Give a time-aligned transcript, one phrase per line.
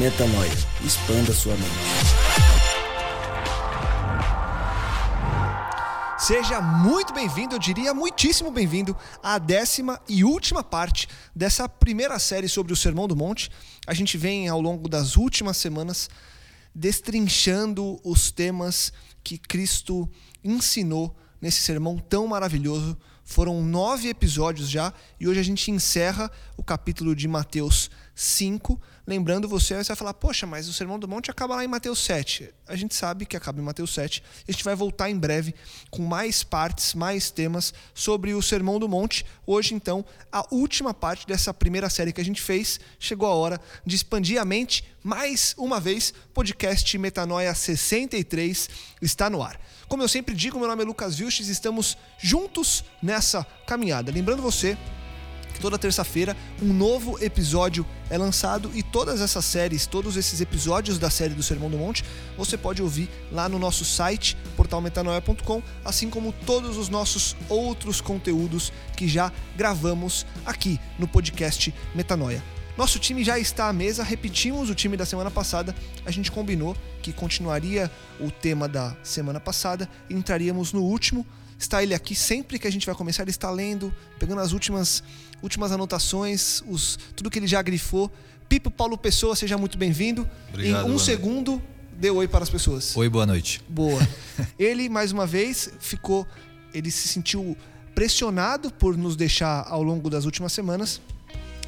[0.00, 0.50] Metanoia.
[0.82, 1.68] Expanda sua mente.
[6.18, 12.48] Seja muito bem-vindo, eu diria muitíssimo bem-vindo à décima e última parte dessa primeira série
[12.48, 13.50] sobre o Sermão do Monte.
[13.86, 16.08] A gente vem ao longo das últimas semanas
[16.74, 20.08] destrinchando os temas que Cristo
[20.42, 22.96] ensinou nesse sermão tão maravilhoso.
[23.22, 28.80] Foram nove episódios já e hoje a gente encerra o capítulo de Mateus 5.
[29.10, 31.98] Lembrando você, você vai falar, poxa, mas o Sermão do Monte acaba lá em Mateus
[31.98, 32.48] 7.
[32.68, 34.22] A gente sabe que acaba em Mateus 7.
[34.46, 35.52] A gente vai voltar em breve
[35.90, 39.26] com mais partes, mais temas sobre o Sermão do Monte.
[39.44, 42.78] Hoje, então, a última parte dessa primeira série que a gente fez.
[43.00, 44.84] Chegou a hora de expandir a mente.
[45.02, 48.70] Mais uma vez, podcast Metanoia 63
[49.02, 49.60] está no ar.
[49.88, 54.12] Como eu sempre digo, meu nome é Lucas Vilches, estamos juntos nessa caminhada.
[54.12, 54.78] Lembrando você
[55.60, 61.10] toda terça-feira um novo episódio é lançado e todas essas séries, todos esses episódios da
[61.10, 62.04] série do Sermão do Monte,
[62.36, 68.72] você pode ouvir lá no nosso site, portalmetanoia.com, assim como todos os nossos outros conteúdos
[68.96, 72.42] que já gravamos aqui no podcast Metanoia.
[72.76, 75.74] Nosso time já está à mesa, repetimos o time da semana passada.
[76.06, 81.26] A gente combinou que continuaria o tema da semana passada entraríamos no último.
[81.60, 85.04] Está ele aqui sempre que a gente vai começar, ele está lendo, pegando as últimas
[85.42, 88.10] últimas anotações, os, tudo que ele já grifou.
[88.48, 90.28] Pipo Paulo Pessoa, seja muito bem-vindo.
[90.48, 91.64] Obrigado, em um segundo, noite.
[91.92, 92.96] dê oi para as pessoas.
[92.96, 93.60] Oi, boa noite.
[93.68, 94.00] Boa.
[94.58, 96.26] ele, mais uma vez, ficou.
[96.72, 97.54] Ele se sentiu
[97.94, 100.98] pressionado por nos deixar ao longo das últimas semanas.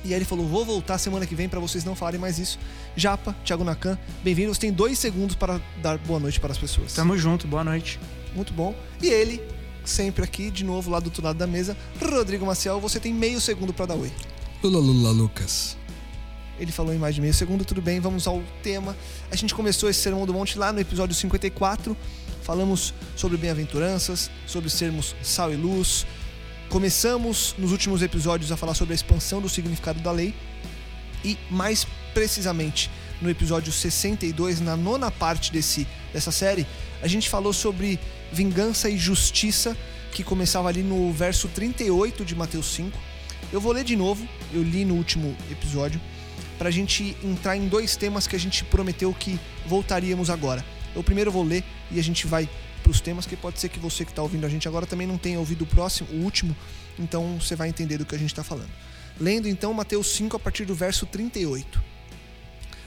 [0.04, 2.59] E aí ele falou: vou voltar semana que vem para vocês não falarem mais isso.
[2.97, 4.54] Japa, Thiago Nakan, bem-vindo.
[4.54, 6.94] Você tem dois segundos para dar boa noite para as pessoas.
[6.94, 8.00] Tamo junto, boa noite.
[8.34, 8.74] Muito bom.
[9.00, 9.41] E ele,
[9.84, 13.41] sempre aqui, de novo, lá do outro lado da mesa, Rodrigo Maciel, você tem meio
[13.41, 14.12] segundo para dar oi.
[14.62, 15.76] Lula Lula Lucas.
[16.59, 18.97] Ele falou em mais de meio segundo, tudo bem, vamos ao tema.
[19.31, 21.97] A gente começou esse Sermão do Monte lá no episódio 54.
[22.42, 26.06] Falamos sobre bem-aventuranças, sobre sermos sal e luz.
[26.69, 30.34] Começamos nos últimos episódios a falar sobre a expansão do significado da lei.
[31.25, 32.91] E mais precisamente
[33.21, 36.66] no episódio 62, na nona parte desse, dessa série,
[37.00, 37.98] a gente falou sobre
[38.32, 39.76] vingança e justiça,
[40.10, 42.98] que começava ali no verso 38 de Mateus 5.
[43.53, 46.00] Eu vou ler de novo, eu li no último episódio,
[46.59, 50.65] para a gente entrar em dois temas que a gente prometeu que voltaríamos agora.
[50.94, 52.48] Eu primeiro vou ler e a gente vai
[52.82, 55.06] para os temas, que pode ser que você que está ouvindo a gente agora também
[55.06, 56.56] não tenha ouvido o próximo, o último,
[56.98, 58.71] então você vai entender do que a gente está falando.
[59.21, 61.91] Lendo então Mateus 5 a partir do verso 38.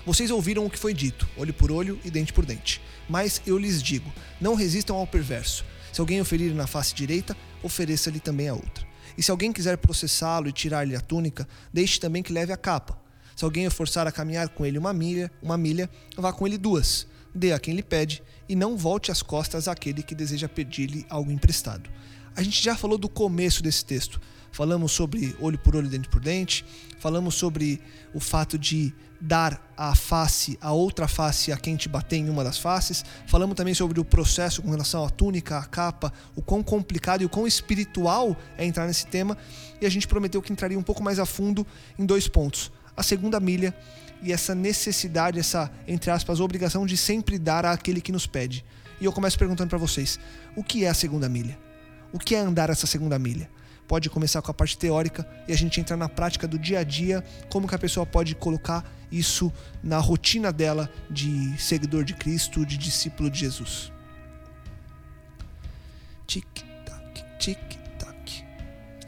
[0.05, 2.79] Vocês ouviram o que foi dito, olho por olho e dente por dente.
[3.09, 5.65] Mas eu lhes digo: não resistam ao perverso.
[5.91, 8.85] Se alguém oferir na face direita, ofereça-lhe também a outra.
[9.17, 12.99] E se alguém quiser processá-lo e tirar-lhe a túnica, deixe também que leve a capa.
[13.35, 16.57] Se alguém o forçar a caminhar com ele uma milha, uma milha, vá com ele
[16.57, 17.07] duas.
[17.33, 21.31] Dê a quem lhe pede e não volte as costas àquele que deseja pedir-lhe algo
[21.31, 21.89] emprestado.
[22.35, 24.21] A gente já falou do começo desse texto.
[24.55, 26.63] Falamos sobre olho por olho, dente por dente.
[26.97, 27.81] Falamos sobre
[28.13, 32.41] o fato de dar a face, a outra face a quem te bater em uma
[32.41, 33.03] das faces.
[33.27, 37.25] Falamos também sobre o processo com relação à túnica, à capa, o quão complicado e
[37.25, 39.37] o quão espiritual é entrar nesse tema.
[39.81, 41.67] E a gente prometeu que entraria um pouco mais a fundo
[41.99, 42.71] em dois pontos.
[42.95, 43.75] A segunda milha
[44.23, 48.63] e essa necessidade, essa, entre aspas, obrigação de sempre dar àquele que nos pede.
[49.01, 50.17] E eu começo perguntando para vocês:
[50.55, 51.59] o que é a segunda milha?
[52.13, 53.49] O que é andar essa segunda milha?
[53.87, 56.83] Pode começar com a parte teórica e a gente entrar na prática do dia a
[56.83, 59.51] dia, como que a pessoa pode colocar isso
[59.83, 63.91] na rotina dela de seguidor de Cristo, de discípulo de Jesus.
[66.25, 68.43] Tic-tac, tic-tac.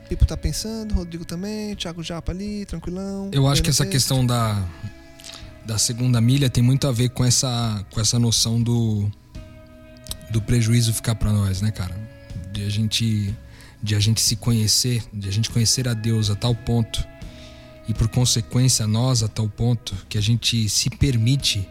[0.07, 3.30] Pipo tá pensando, Rodrigo também, Thiago Japa ali, tranquilão.
[3.33, 4.63] Eu acho que essa questão da,
[5.65, 9.12] da segunda milha tem muito a ver com essa, com essa noção do,
[10.30, 11.95] do prejuízo ficar para nós, né, cara?
[12.53, 13.35] De a gente
[13.81, 17.06] de a gente se conhecer, de a gente conhecer a Deus a tal ponto
[17.88, 21.68] e por consequência nós a tal ponto que a gente se permite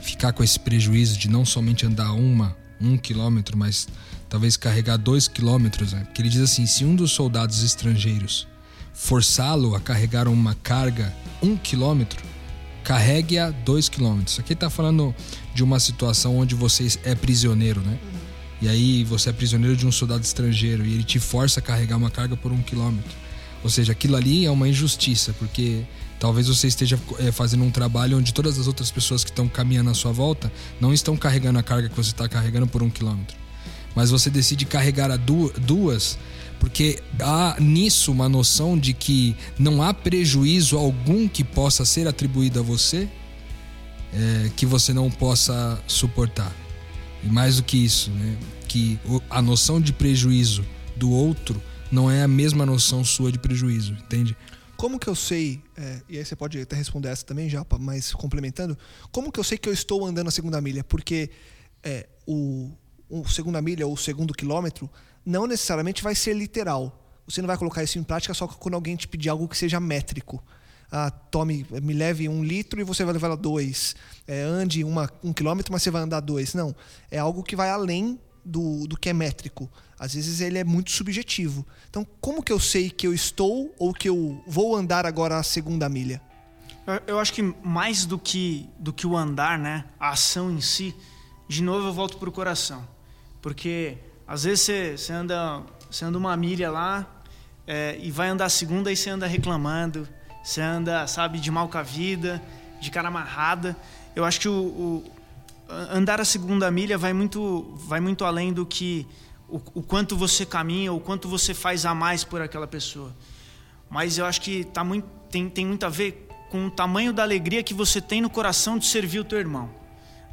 [0.00, 3.88] ficar com esse prejuízo de não somente andar uma, um quilômetro, mas
[4.28, 6.04] talvez carregar dois quilômetros, né?
[6.04, 8.46] Porque ele diz assim: se um dos soldados estrangeiros
[8.94, 12.22] forçá-lo a carregar uma carga um quilômetro,
[12.82, 14.38] carregue-a dois quilômetros.
[14.38, 15.14] Aqui está falando
[15.54, 17.98] de uma situação onde você é prisioneiro, né?
[18.60, 21.96] E aí você é prisioneiro de um soldado estrangeiro e ele te força a carregar
[21.96, 23.16] uma carga por um quilômetro.
[23.62, 25.84] Ou seja, aquilo ali é uma injustiça, porque
[26.18, 29.90] talvez você esteja é, fazendo um trabalho onde todas as outras pessoas que estão caminhando
[29.90, 33.36] à sua volta não estão carregando a carga que você está carregando por um quilômetro.
[33.94, 36.18] Mas você decide carregar a duas,
[36.60, 42.60] porque há nisso uma noção de que não há prejuízo algum que possa ser atribuído
[42.60, 43.08] a você
[44.12, 46.52] é, que você não possa suportar.
[47.22, 48.38] E mais do que isso, né?
[48.68, 49.00] que
[49.30, 51.60] a noção de prejuízo do outro
[51.90, 54.36] não é a mesma noção sua de prejuízo, entende?
[54.76, 58.12] Como que eu sei, é, e aí você pode até responder essa também já, mas
[58.12, 58.78] complementando,
[59.10, 60.84] como que eu sei que eu estou andando a segunda milha?
[60.84, 61.30] Porque
[61.82, 62.70] é, o,
[63.08, 64.88] o segunda milha ou o segundo quilômetro
[65.24, 67.04] não necessariamente vai ser literal.
[67.26, 69.80] Você não vai colocar isso em prática só quando alguém te pedir algo que seja
[69.80, 70.42] métrico
[70.90, 73.94] ah, tome, me leve um litro e você vai levar dois.
[74.26, 76.54] É, ande uma, um quilômetro, mas você vai andar dois.
[76.54, 76.74] Não.
[77.10, 79.70] É algo que vai além do, do que é métrico.
[79.98, 81.66] Às vezes ele é muito subjetivo.
[81.90, 85.42] Então, como que eu sei que eu estou ou que eu vou andar agora a
[85.42, 86.22] segunda milha?
[87.06, 89.84] Eu, acho que mais do que, do que o andar, né?
[90.00, 90.96] a ação em si,
[91.46, 92.86] de novo eu volto para o coração.
[93.42, 97.22] Porque às vezes você, você, anda, você anda uma milha lá
[97.66, 100.08] é, e vai andar a segunda e você anda reclamando,
[100.48, 102.42] você anda, sabe, de mal com a vida,
[102.80, 103.76] de cara amarrada.
[104.16, 105.12] Eu acho que o, o
[105.68, 109.06] andar a segunda milha vai muito, vai muito além do que
[109.46, 113.14] o, o, quanto você caminha, o quanto você faz a mais por aquela pessoa.
[113.90, 117.22] Mas eu acho que tá muito, tem, tem muito a ver com o tamanho da
[117.22, 119.68] alegria que você tem no coração de servir o teu irmão.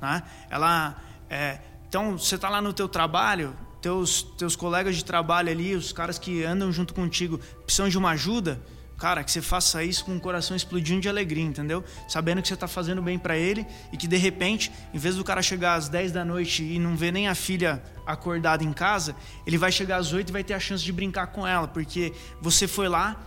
[0.02, 0.24] Né?
[0.50, 0.96] Ela,
[1.30, 1.60] é,
[1.90, 6.18] então, você está lá no teu trabalho, teus, teus colegas de trabalho ali, os caras
[6.18, 8.62] que andam junto contigo, precisam de uma ajuda,
[8.98, 11.84] Cara, que você faça isso com o coração explodindo de alegria, entendeu?
[12.08, 15.24] Sabendo que você está fazendo bem para ele e que de repente, em vez do
[15.24, 19.14] cara chegar às 10 da noite e não ver nem a filha acordada em casa,
[19.46, 22.14] ele vai chegar às 8 e vai ter a chance de brincar com ela, porque
[22.42, 23.22] você foi lá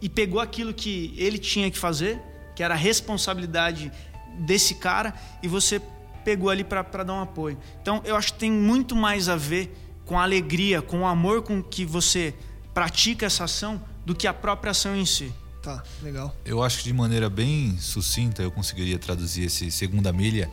[0.00, 2.18] e pegou aquilo que ele tinha que fazer,
[2.56, 3.92] que era a responsabilidade
[4.38, 5.80] desse cara, e você
[6.24, 7.58] pegou ali para dar um apoio.
[7.82, 9.76] Então, eu acho que tem muito mais a ver
[10.06, 12.34] com a alegria, com o amor com que você
[12.72, 15.32] pratica essa ação do que a própria ação em si.
[15.62, 16.34] Tá, legal.
[16.44, 20.50] Eu acho que de maneira bem sucinta eu conseguiria traduzir esse segunda milha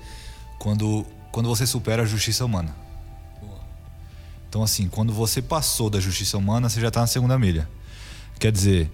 [0.59, 2.75] quando, quando você supera a justiça humana.
[4.47, 7.69] Então, assim, quando você passou da justiça humana, você já está na segunda milha.
[8.39, 8.91] Quer dizer.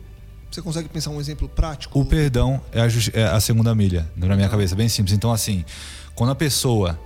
[0.52, 2.00] Você consegue pensar um exemplo prático?
[2.00, 5.16] O perdão é a, é a segunda milha, na minha cabeça, bem simples.
[5.16, 5.66] Então, assim,
[6.14, 7.00] quando a pessoa,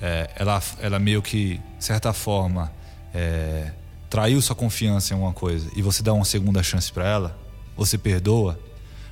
[0.00, 2.70] é, ela, ela meio que, de certa forma,
[3.14, 3.72] é,
[4.14, 7.36] traiu sua confiança em alguma coisa e você dá uma segunda chance para ela,
[7.76, 8.56] você perdoa,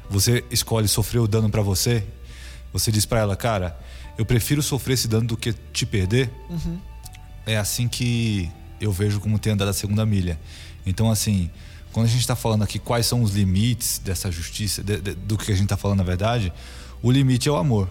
[0.09, 2.07] você escolhe sofrer o dano para você,
[2.73, 3.77] você diz para ela, cara,
[4.17, 6.31] eu prefiro sofrer esse dano do que te perder.
[6.49, 6.79] Uhum.
[7.45, 8.49] É assim que
[8.81, 10.39] eu vejo como tem andado a segunda milha.
[10.87, 11.51] Então, assim,
[11.93, 15.37] quando a gente está falando aqui quais são os limites dessa justiça, de, de, do
[15.37, 16.53] que a gente está falando na verdade,
[17.03, 17.91] o limite é o amor.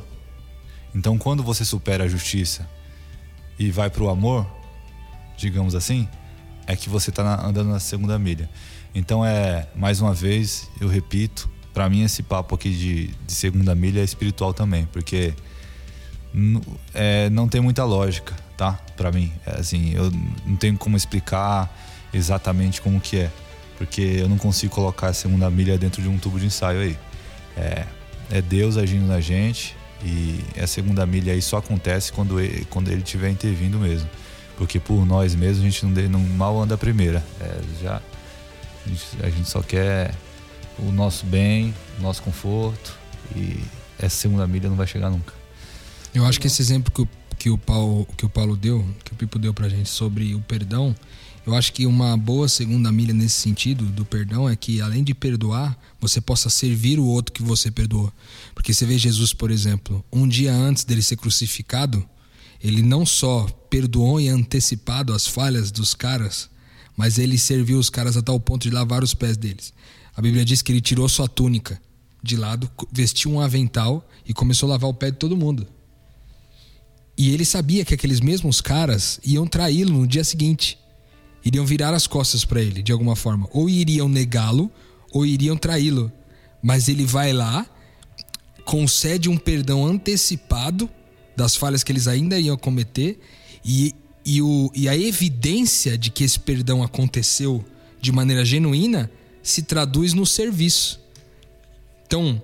[0.96, 2.70] Então, quando você supera a justiça
[3.60, 4.50] e vai para o amor,
[5.36, 6.08] digamos assim,
[6.72, 8.50] é que você está andando na segunda milha.
[8.96, 13.75] Então é, mais uma vez, eu repito, para mim esse papo aqui de, de, segunda
[13.75, 15.34] milha é espiritual também, porque
[16.94, 18.80] é, não tem muita lógica, tá?
[18.96, 20.12] Para mim, é, assim, eu
[20.46, 21.70] não tenho como explicar
[22.13, 23.32] exatamente como que é,
[23.78, 26.98] porque eu não consigo colocar a segunda milha dentro de um tubo de ensaio aí.
[27.58, 27.86] É,
[28.32, 29.75] é Deus agindo na gente
[30.06, 34.08] e a segunda milha aí só acontece quando ele, quando ele estiver intervindo mesmo
[34.62, 37.25] porque por nós mesmos a gente não, não mal anda a primeira.
[37.39, 40.13] É, já, a gente, a gente só quer
[40.77, 42.96] o nosso bem, o nosso conforto
[43.36, 43.60] e
[43.98, 45.34] essa segunda milha não vai chegar nunca.
[46.13, 49.12] Eu acho que esse exemplo que o, que o, Paulo, que o Paulo deu, que
[49.12, 50.96] o Pipo deu pra gente sobre o perdão,
[51.44, 55.15] eu acho que uma boa segunda milha nesse sentido do perdão é que além de
[55.15, 58.13] perdoar, você possa servir o outro que você perdoou.
[58.53, 62.08] Porque você vê Jesus, por exemplo, um dia antes dele ser crucificado,
[62.63, 66.50] ele não só perdoou e antecipado as falhas dos caras,
[66.96, 69.74] mas ele serviu os caras a tal ponto de lavar os pés deles.
[70.15, 71.82] A Bíblia diz que ele tirou sua túnica
[72.22, 75.68] de lado, vestiu um avental e começou a lavar o pé de todo mundo.
[77.18, 80.77] E ele sabia que aqueles mesmos caras iam traí-lo no dia seguinte.
[81.44, 83.48] Iriam virar as costas para ele, de alguma forma.
[83.51, 84.72] Ou iriam negá-lo,
[85.12, 86.12] ou iriam traí-lo.
[86.62, 87.65] Mas ele vai lá,
[88.63, 90.89] concede um perdão antecipado
[91.36, 93.20] das falhas que eles ainda iam cometer,
[93.64, 93.94] e,
[94.26, 97.64] e, o, e a evidência de que esse perdão aconteceu
[98.00, 99.10] de maneira genuína
[99.44, 101.00] se traduz no serviço.
[102.06, 102.42] Então,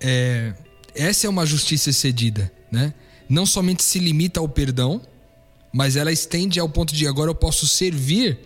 [0.00, 0.54] é,
[0.94, 2.94] essa é uma justiça excedida, né?
[3.28, 5.00] Não somente se limita ao perdão,
[5.72, 8.38] mas ela estende ao ponto de agora eu posso servir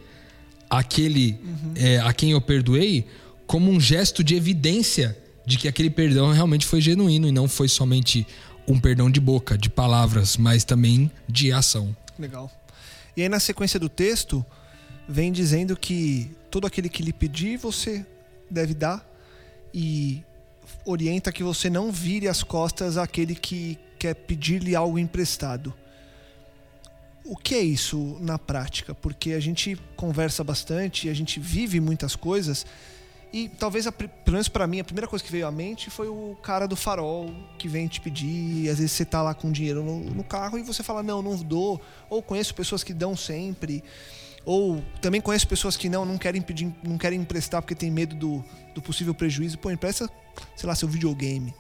[0.68, 1.72] aquele uhum.
[1.76, 3.06] é, a quem eu perdoei
[3.46, 7.68] como um gesto de evidência de que aquele perdão realmente foi genuíno e não foi
[7.68, 8.26] somente
[8.66, 11.94] um perdão de boca, de palavras, mas também de ação.
[12.18, 12.50] Legal.
[13.16, 14.44] E aí na sequência do texto
[15.08, 18.04] vem dizendo que todo aquele que lhe pedir você
[18.50, 19.06] deve dar
[19.72, 20.22] e
[20.84, 25.74] orienta que você não vire as costas àquele que quer pedir-lhe algo emprestado.
[27.24, 28.94] O que é isso na prática?
[28.94, 32.66] Porque a gente conversa bastante, a gente vive muitas coisas
[33.34, 36.06] e talvez, a, pelo menos para mim, a primeira coisa que veio à mente foi
[36.06, 38.70] o cara do farol que vem te pedir.
[38.70, 41.34] às vezes você tá lá com dinheiro no, no carro e você fala, não, não
[41.34, 41.80] dou.
[42.08, 43.82] Ou conheço pessoas que dão sempre.
[44.44, 48.14] Ou também conheço pessoas que não, não querem pedir, não querem emprestar porque tem medo
[48.14, 49.58] do, do possível prejuízo.
[49.58, 50.08] Pô, empresta,
[50.54, 51.52] sei lá, seu videogame.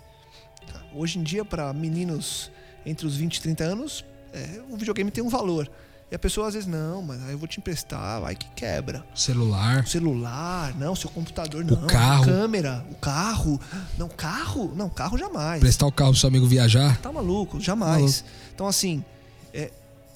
[0.94, 2.52] Hoje em dia, para meninos
[2.86, 5.68] entre os 20 e 30 anos, é, o videogame tem um valor.
[6.14, 9.04] E a pessoa às vezes, não, mas aí eu vou te emprestar, vai que quebra.
[9.16, 9.84] Celular.
[9.84, 11.74] Celular, não, seu computador, não.
[11.74, 12.24] O carro.
[12.24, 13.60] câmera, o carro.
[13.98, 14.72] Não, carro?
[14.76, 15.58] Não, carro jamais.
[15.58, 17.00] Prestar o carro pro seu amigo viajar?
[17.00, 18.22] Tá maluco, jamais.
[18.22, 18.28] Maluco.
[18.54, 19.04] Então, assim,
[19.52, 19.72] é,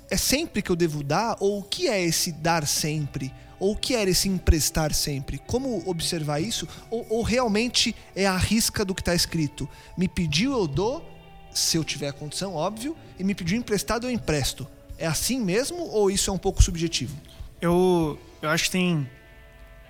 [0.08, 1.36] é sempre que eu devo dar?
[1.40, 3.34] Ou o que é esse dar sempre?
[3.58, 5.38] Ou o que é esse emprestar sempre?
[5.48, 6.68] Como observar isso?
[6.92, 9.68] Ou, ou realmente é a risca do que está escrito?
[9.96, 11.04] Me pediu, eu dou,
[11.52, 14.64] se eu tiver condição, óbvio, e me pediu emprestado, eu empresto.
[14.98, 17.16] É assim mesmo ou isso é um pouco subjetivo?
[17.60, 19.08] Eu, eu acho que tem.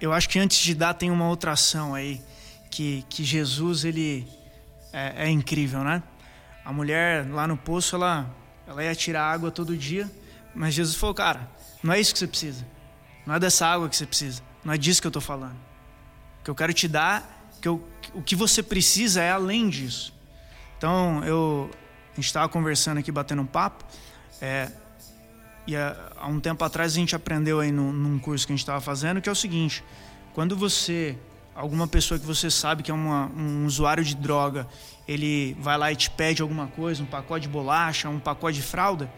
[0.00, 2.20] Eu acho que antes de dar tem uma outra ação aí
[2.70, 4.26] que, que Jesus ele
[4.92, 6.02] é, é incrível, né?
[6.64, 8.30] A mulher lá no poço ela
[8.66, 10.10] ela ia tirar água todo dia,
[10.54, 11.48] mas Jesus falou, cara,
[11.82, 12.66] não é isso que você precisa.
[13.24, 14.42] Não é dessa água que você precisa.
[14.62, 15.56] Não é disso que eu estou falando.
[16.40, 20.12] O que eu quero te dar, que eu, o que você precisa é além disso.
[20.76, 21.70] Então, eu,
[22.12, 23.84] a gente estava conversando aqui, batendo um papo,
[24.40, 24.70] é,
[25.68, 28.56] e há, há, um tempo atrás a gente aprendeu aí num, num curso que a
[28.56, 29.84] gente estava fazendo, que é o seguinte,
[30.32, 31.14] quando você,
[31.54, 34.66] alguma pessoa que você sabe que é uma, um usuário de droga,
[35.06, 38.62] ele vai lá e te pede alguma coisa, um pacote de bolacha, um pacote de
[38.62, 39.12] fralda.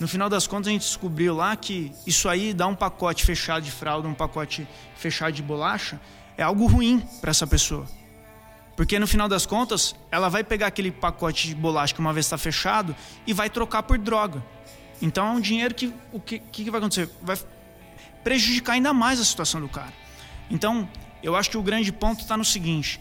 [0.00, 3.62] No final das contas, a gente descobriu lá que isso aí dá um pacote fechado
[3.62, 4.66] de fralda, um pacote
[4.96, 6.00] fechado de bolacha,
[6.36, 7.86] é algo ruim para essa pessoa.
[8.74, 12.26] Porque no final das contas, ela vai pegar aquele pacote de bolacha que uma vez
[12.26, 14.42] está fechado e vai trocar por droga.
[15.02, 17.10] Então é um dinheiro que o que, que vai acontecer?
[17.20, 17.36] Vai
[18.22, 19.92] prejudicar ainda mais a situação do cara.
[20.48, 20.88] Então,
[21.22, 23.00] eu acho que o grande ponto está no seguinte: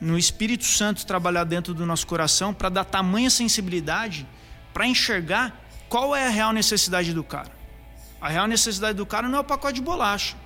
[0.00, 4.26] no Espírito Santo trabalhar dentro do nosso coração para dar tamanha sensibilidade
[4.74, 5.58] para enxergar
[5.88, 7.52] qual é a real necessidade do cara.
[8.20, 10.36] A real necessidade do cara não é o pacote de bolacha,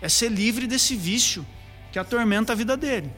[0.00, 1.44] é ser livre desse vício
[1.90, 3.10] que atormenta a vida dele.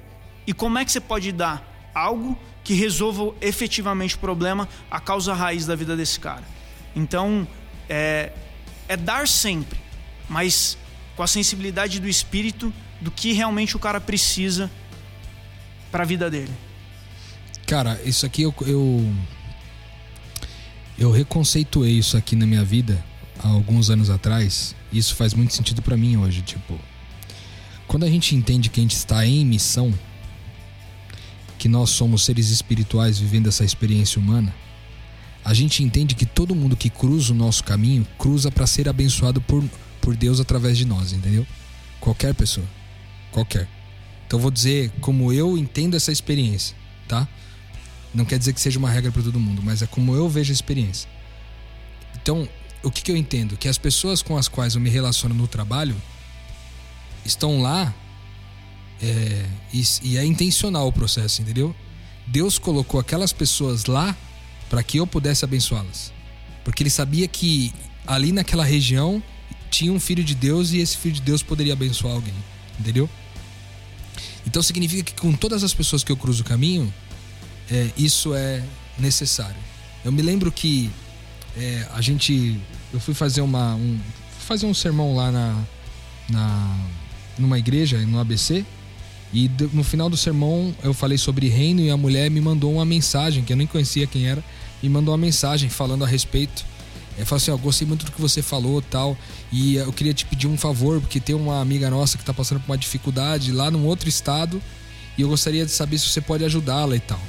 [0.47, 1.63] E como é que você pode dar
[1.95, 6.60] algo que resolva efetivamente o problema, a causa raiz da vida desse cara?
[6.95, 7.47] Então,
[7.89, 8.33] é,
[8.89, 9.79] é dar sempre,
[10.29, 10.77] mas
[11.17, 14.71] com a sensibilidade do espírito do que realmente o cara precisa
[15.91, 16.53] para a vida dele.
[17.67, 19.15] Cara, isso aqui eu, eu
[20.99, 23.03] eu reconceituei isso aqui na minha vida
[23.39, 24.75] há alguns anos atrás.
[24.93, 26.79] E isso faz muito sentido para mim hoje, tipo,
[27.87, 29.93] quando a gente entende que a gente está em missão,
[31.59, 34.55] que nós somos seres espirituais vivendo essa experiência humana,
[35.45, 39.41] a gente entende que todo mundo que cruza o nosso caminho cruza para ser abençoado
[39.41, 39.65] por,
[40.01, 41.47] por Deus através de nós, entendeu?
[41.99, 42.67] Qualquer pessoa,
[43.33, 43.69] qualquer.
[44.27, 46.77] Então vou dizer como eu entendo essa experiência,
[47.09, 47.27] tá?
[48.15, 50.53] Não quer dizer que seja uma regra para todo mundo, mas é como eu vejo
[50.53, 51.09] a experiência.
[52.21, 52.49] Então,
[52.83, 53.57] o que, que eu entendo?
[53.57, 55.97] Que as pessoas com as quais eu me relaciono no trabalho
[57.25, 57.95] estão lá
[59.01, 61.75] é, e, e é intencional o processo, entendeu?
[62.27, 64.17] Deus colocou aquelas pessoas lá
[64.71, 66.13] para que eu pudesse abençoá-las.
[66.65, 67.75] Porque ele sabia que
[68.07, 69.23] ali naquela região
[69.71, 72.35] tinha um filho de Deus e esse filho de Deus poderia abençoar alguém,
[72.79, 73.11] entendeu?
[74.47, 76.93] Então significa que com todas as pessoas que eu cruzo o caminho,
[77.71, 78.63] é, isso é
[78.99, 79.57] necessário.
[80.05, 80.91] Eu me lembro que
[81.57, 82.59] é, a gente,
[82.93, 83.99] eu fui fazer uma, um,
[84.39, 85.65] fazer um sermão lá na,
[86.29, 86.79] na,
[87.39, 88.65] numa igreja no ABC
[89.33, 92.85] e no final do sermão eu falei sobre reino e a mulher me mandou uma
[92.85, 94.43] mensagem que eu nem conhecia quem era,
[94.83, 96.65] me mandou uma mensagem falando a respeito.
[97.19, 99.17] É, falou assim, ó, gostei muito do que você falou tal.
[99.53, 102.61] E eu queria te pedir um favor, porque tem uma amiga nossa que tá passando
[102.61, 104.63] por uma dificuldade lá num outro estado.
[105.19, 107.21] E eu gostaria de saber se você pode ajudá-la e tal.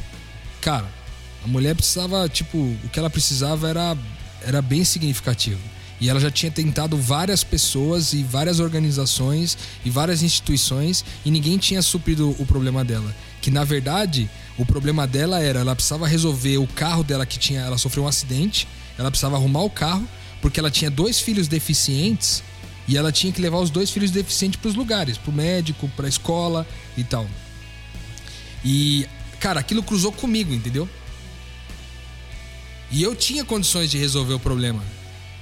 [0.61, 0.87] Cara,
[1.43, 3.97] a mulher precisava, tipo, o que ela precisava era,
[4.45, 5.59] era bem significativo.
[5.99, 9.55] E ela já tinha tentado várias pessoas e várias organizações
[9.85, 13.15] e várias instituições e ninguém tinha suprido o problema dela.
[13.39, 14.27] Que na verdade,
[14.61, 18.07] o problema dela era ela precisava resolver o carro dela que tinha, ela sofreu um
[18.07, 20.07] acidente, ela precisava arrumar o carro
[20.39, 22.43] porque ela tinha dois filhos deficientes
[22.87, 25.89] e ela tinha que levar os dois filhos deficientes para os lugares, para o médico,
[25.95, 27.27] para a escola e tal.
[28.63, 29.07] E
[29.39, 30.87] cara, aquilo cruzou comigo, entendeu?
[32.91, 34.83] E eu tinha condições de resolver o problema.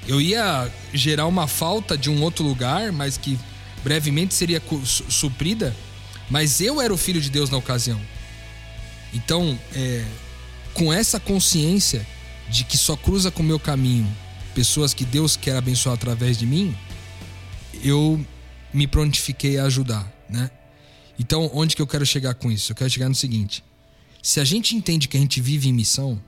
[0.07, 3.37] Eu ia gerar uma falta de um outro lugar, mas que
[3.83, 4.61] brevemente seria
[5.09, 5.75] suprida.
[6.29, 7.99] Mas eu era o filho de Deus na ocasião.
[9.13, 10.05] Então, é,
[10.73, 12.05] com essa consciência
[12.49, 14.07] de que só cruza com o meu caminho
[14.53, 16.75] pessoas que Deus quer abençoar através de mim,
[17.83, 18.23] eu
[18.73, 20.49] me prontifiquei a ajudar, né?
[21.17, 22.71] Então, onde que eu quero chegar com isso?
[22.71, 23.63] Eu quero chegar no seguinte:
[24.21, 26.21] se a gente entende que a gente vive em missão,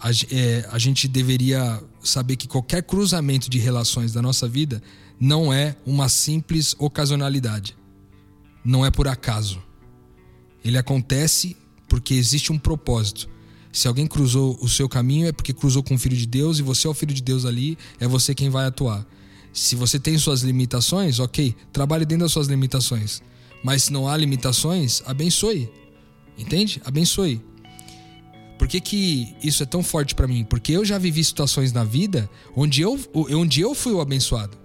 [0.00, 4.82] a, é, a gente deveria saber que qualquer cruzamento de relações da nossa vida
[5.20, 7.76] não é uma simples ocasionalidade.
[8.64, 9.62] Não é por acaso.
[10.64, 11.56] Ele acontece
[11.88, 13.28] porque existe um propósito.
[13.72, 16.62] Se alguém cruzou o seu caminho é porque cruzou com o Filho de Deus e
[16.62, 19.06] você é o Filho de Deus ali, é você quem vai atuar.
[19.52, 23.22] Se você tem suas limitações, ok, trabalhe dentro das suas limitações.
[23.62, 25.70] Mas se não há limitações, abençoe.
[26.36, 26.80] Entende?
[26.84, 27.42] Abençoe.
[28.58, 30.44] Por que, que isso é tão forte para mim?
[30.44, 34.56] Porque eu já vivi situações na vida onde eu, onde eu fui o abençoado.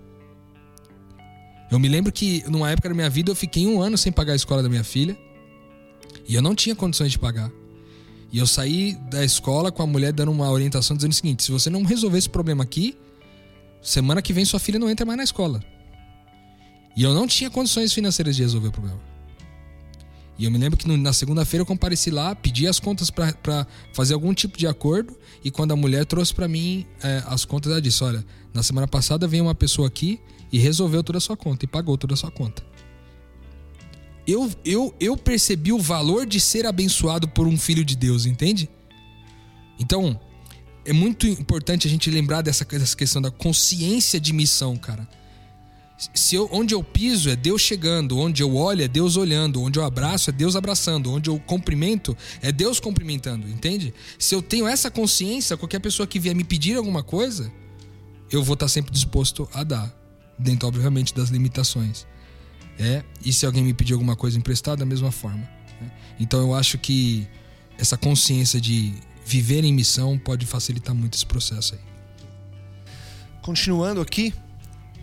[1.71, 4.33] Eu me lembro que numa época da minha vida eu fiquei um ano sem pagar
[4.33, 5.17] a escola da minha filha.
[6.27, 7.51] E eu não tinha condições de pagar.
[8.31, 11.51] E eu saí da escola com a mulher dando uma orientação dizendo o seguinte: se
[11.51, 12.97] você não resolver esse problema aqui,
[13.81, 15.63] semana que vem sua filha não entra mais na escola.
[16.95, 18.99] E eu não tinha condições financeiras de resolver o problema.
[20.37, 24.15] E eu me lembro que na segunda-feira eu compareci lá, pedi as contas para fazer
[24.15, 25.15] algum tipo de acordo.
[25.43, 28.87] E quando a mulher trouxe para mim é, as contas, ela disse: Olha, na semana
[28.87, 30.19] passada veio uma pessoa aqui
[30.51, 32.63] e resolveu toda a sua conta e pagou toda a sua conta.
[34.25, 38.69] Eu, eu, eu percebi o valor de ser abençoado por um filho de Deus, entende?
[39.79, 40.19] Então,
[40.85, 45.07] é muito importante a gente lembrar dessa, dessa questão da consciência de missão, cara
[46.13, 49.79] se eu, onde eu piso é Deus chegando, onde eu olho é Deus olhando, onde
[49.79, 53.93] eu abraço é Deus abraçando, onde eu cumprimento é Deus cumprimentando, entende?
[54.17, 57.51] Se eu tenho essa consciência, qualquer pessoa que vier me pedir alguma coisa,
[58.31, 59.93] eu vou estar sempre disposto a dar,
[60.37, 62.05] dentro obviamente das limitações.
[62.79, 65.47] É, e se alguém me pedir alguma coisa emprestada, da mesma forma.
[65.79, 65.91] Né?
[66.19, 67.27] Então eu acho que
[67.77, 68.93] essa consciência de
[69.25, 71.81] viver em missão pode facilitar muito esse processo aí.
[73.41, 74.33] Continuando aqui,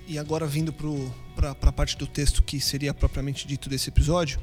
[0.07, 4.41] e agora vindo para a parte do texto que seria propriamente dito desse episódio,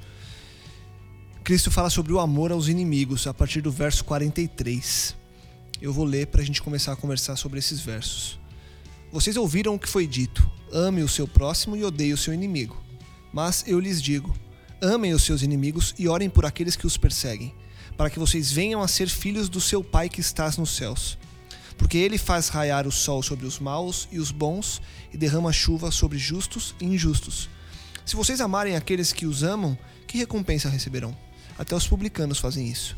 [1.44, 5.16] Cristo fala sobre o amor aos inimigos a partir do verso 43.
[5.82, 8.40] Eu vou ler para a gente começar a conversar sobre esses versos.
[9.12, 12.87] Vocês ouviram o que foi dito: ame o seu próximo e odeie o seu inimigo.
[13.32, 14.36] Mas eu lhes digo:
[14.82, 17.54] amem os seus inimigos e orem por aqueles que os perseguem,
[17.96, 21.18] para que vocês venham a ser filhos do seu Pai que estás nos céus
[21.78, 24.82] porque ele faz raiar o sol sobre os maus e os bons
[25.14, 27.50] e derrama chuva sobre justos e injustos.
[28.06, 31.16] Se vocês amarem aqueles que os amam, que recompensa receberão?
[31.58, 32.98] Até os publicanos fazem isso.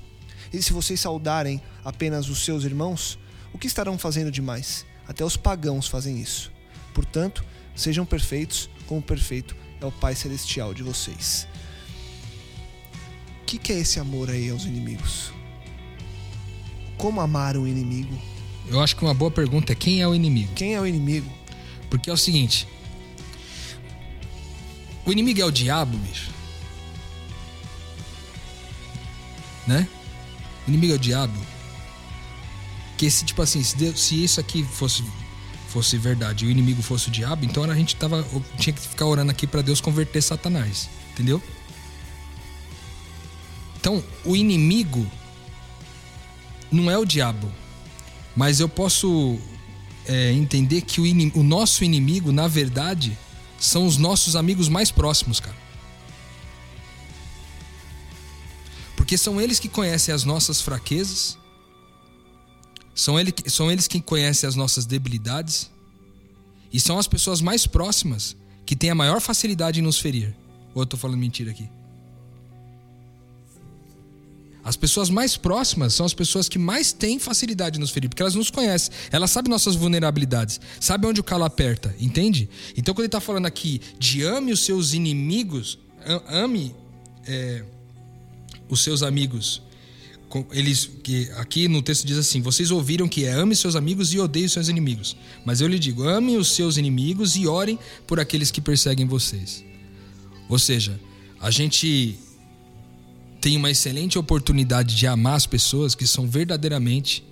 [0.54, 3.20] E se vocês saudarem apenas os seus irmãos,
[3.54, 4.86] o que estarão fazendo demais?
[5.08, 6.52] Até os pagãos fazem isso.
[6.94, 7.44] Portanto,
[7.76, 11.48] sejam perfeitos, como perfeito é o Pai Celestial de vocês.
[13.42, 15.32] O que, que é esse amor aí aos inimigos?
[16.98, 18.20] Como amar um inimigo?
[18.68, 20.54] Eu acho que uma boa pergunta é quem é o inimigo?
[20.54, 21.32] Quem é o inimigo?
[21.90, 22.68] Porque é o seguinte:
[25.06, 26.30] o inimigo é o diabo, bicho.
[29.66, 29.88] Né?
[30.68, 31.34] O inimigo é o diabo.
[32.96, 35.04] Que se, tipo assim, se, Deus, se isso aqui fosse,
[35.70, 38.26] fosse verdade e o inimigo fosse o diabo, então a gente tava,
[38.58, 40.90] tinha que ficar orando aqui para Deus converter Satanás.
[41.12, 41.42] Entendeu?
[43.80, 45.06] Então, o inimigo
[46.72, 47.52] não é o diabo.
[48.36, 49.38] Mas eu posso
[50.06, 53.18] é, entender que o, o nosso inimigo, na verdade,
[53.60, 55.58] são os nossos amigos mais próximos, cara.
[58.96, 61.38] Porque são eles que conhecem as nossas fraquezas,
[63.00, 65.72] são, ele, são eles que conhecem as nossas debilidades,
[66.72, 68.36] e são as pessoas mais próximas
[68.66, 70.36] que têm a maior facilidade em nos ferir.
[70.76, 71.70] Ou eu tô falando mentira aqui?
[74.62, 78.22] As pessoas mais próximas são as pessoas que mais têm facilidade de nos ferir, porque
[78.22, 82.50] elas nos conhecem, elas sabem nossas vulnerabilidades, sabem onde o calo aperta, entende?
[82.76, 85.80] Então, quando ele está falando aqui de ame os seus inimigos,
[86.28, 86.76] ame
[87.26, 87.64] é,
[88.68, 89.69] os seus amigos.
[90.52, 94.20] Eles, que aqui no texto diz assim: vocês ouviram que é ame seus amigos e
[94.20, 95.18] odeie seus inimigos.
[95.44, 99.64] Mas eu lhe digo: ame os seus inimigos e orem por aqueles que perseguem vocês.
[100.48, 101.00] Ou seja,
[101.40, 102.18] a gente
[103.42, 107.24] tem uma excelente oportunidade de amar as pessoas que são verdadeiramente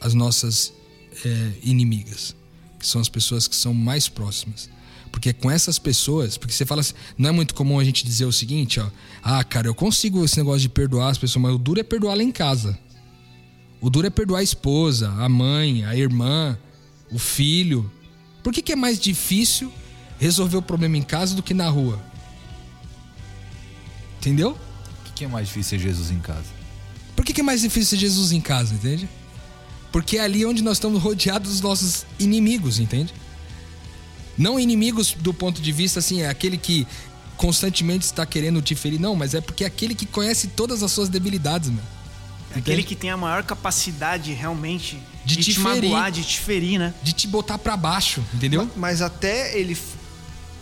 [0.00, 0.72] as nossas
[1.24, 2.36] é, inimigas,
[2.78, 4.68] que são as pessoas que são mais próximas.
[5.10, 8.24] Porque com essas pessoas, porque você fala assim, não é muito comum a gente dizer
[8.24, 8.88] o seguinte, ó,
[9.22, 12.14] ah, cara, eu consigo esse negócio de perdoar as pessoas, mas o duro é perdoar
[12.14, 12.78] lá em casa.
[13.80, 16.56] O duro é perdoar a esposa, a mãe, a irmã,
[17.10, 17.90] o filho.
[18.42, 19.72] Por que, que é mais difícil
[20.18, 22.00] resolver o problema em casa do que na rua?
[24.18, 24.56] Entendeu?
[25.20, 26.46] que é mais difícil ser Jesus em casa?
[27.14, 29.06] Por que, que é mais difícil ser Jesus em casa, entende?
[29.92, 33.12] Porque é ali onde nós estamos rodeados dos nossos inimigos, entende?
[34.36, 36.86] Não inimigos do ponto de vista assim, é aquele que
[37.36, 40.92] constantemente está querendo te ferir, não, mas é porque é aquele que conhece todas as
[40.92, 41.82] suas debilidades, meu.
[42.54, 46.40] É aquele que tem a maior capacidade realmente de, de te, te magoar, de te
[46.40, 46.92] ferir, né?
[47.02, 48.64] De te botar para baixo, entendeu?
[48.64, 49.76] Mas, mas até ele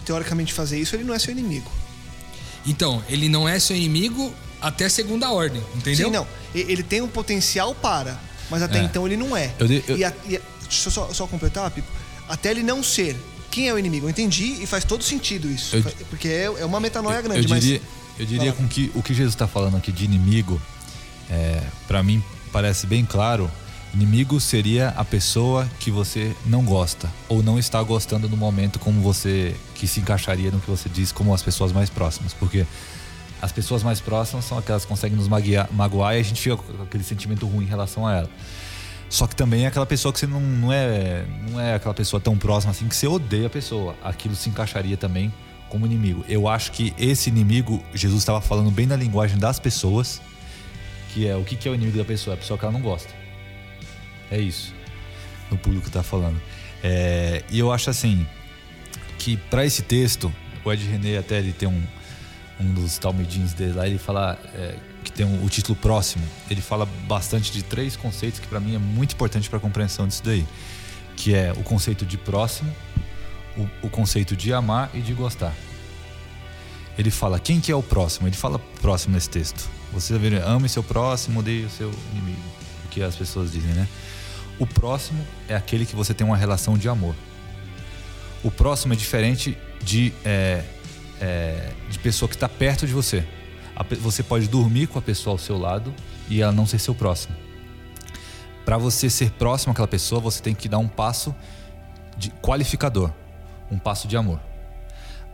[0.04, 1.70] teoricamente fazer isso, ele não é seu inimigo.
[2.66, 6.08] Então, ele não é seu inimigo até segunda ordem, entendeu?
[6.08, 6.26] Sim, não.
[6.54, 8.82] Ele tem um potencial para, mas até é.
[8.82, 9.52] então ele não é.
[9.58, 9.96] Eu eu...
[9.96, 11.88] E, a, e a, deixa eu só, só completar, Pipo.
[12.28, 13.16] Até ele não ser.
[13.50, 14.06] Quem é o inimigo?
[14.06, 15.76] Eu entendi e faz todo sentido isso.
[15.76, 17.98] Eu, porque é, é, uma metanoia grande, eu diria, mas.
[18.18, 20.60] Eu diria com que o que Jesus está falando aqui de inimigo,
[21.30, 23.50] é, para mim parece bem claro.
[23.94, 29.00] Inimigo seria a pessoa que você não gosta ou não está gostando no momento como
[29.00, 32.66] você que se encaixaria no que você diz como as pessoas mais próximas, porque
[33.40, 36.56] as pessoas mais próximas são aquelas que conseguem nos magoar, magoar e a gente fica
[36.56, 38.30] com aquele sentimento ruim em relação a ela.
[39.08, 42.20] Só que também é aquela pessoa que você não, não, é, não é aquela pessoa
[42.20, 43.96] tão próxima assim que você odeia a pessoa.
[44.02, 45.32] Aquilo se encaixaria também
[45.68, 46.24] como inimigo.
[46.28, 50.20] Eu acho que esse inimigo, Jesus estava falando bem na linguagem das pessoas,
[51.12, 52.34] que é o que, que é o inimigo da pessoa?
[52.34, 53.12] É a pessoa que ela não gosta.
[54.30, 54.74] É isso.
[55.50, 56.40] No público está falando.
[56.82, 58.26] É, e eu acho assim,
[59.18, 60.32] que para esse texto,
[60.64, 61.82] o Ed René até ele tem um,
[62.60, 64.74] um dos talmidins dele lá, ele fala é,
[65.18, 66.24] tem um, o título próximo.
[66.48, 70.06] Ele fala bastante de três conceitos que para mim é muito importante para a compreensão
[70.06, 70.46] disso daí,
[71.16, 72.72] que é o conceito de próximo,
[73.56, 75.52] o, o, conceito de amar e de gostar.
[76.96, 78.28] Ele fala quem que é o próximo?
[78.28, 79.68] Ele fala próximo nesse texto.
[79.92, 82.42] Você vê, ame seu próximo, odeie o seu inimigo,
[82.84, 83.88] o que as pessoas dizem, né?
[84.56, 87.14] O próximo é aquele que você tem uma relação de amor.
[88.44, 90.62] O próximo é diferente de é,
[91.20, 93.24] é, de pessoa que está perto de você.
[94.00, 95.94] Você pode dormir com a pessoa ao seu lado
[96.28, 97.36] e ela não ser seu próximo.
[98.64, 101.34] Para você ser próximo àquela pessoa, você tem que dar um passo
[102.16, 103.10] de qualificador,
[103.70, 104.40] um passo de amor.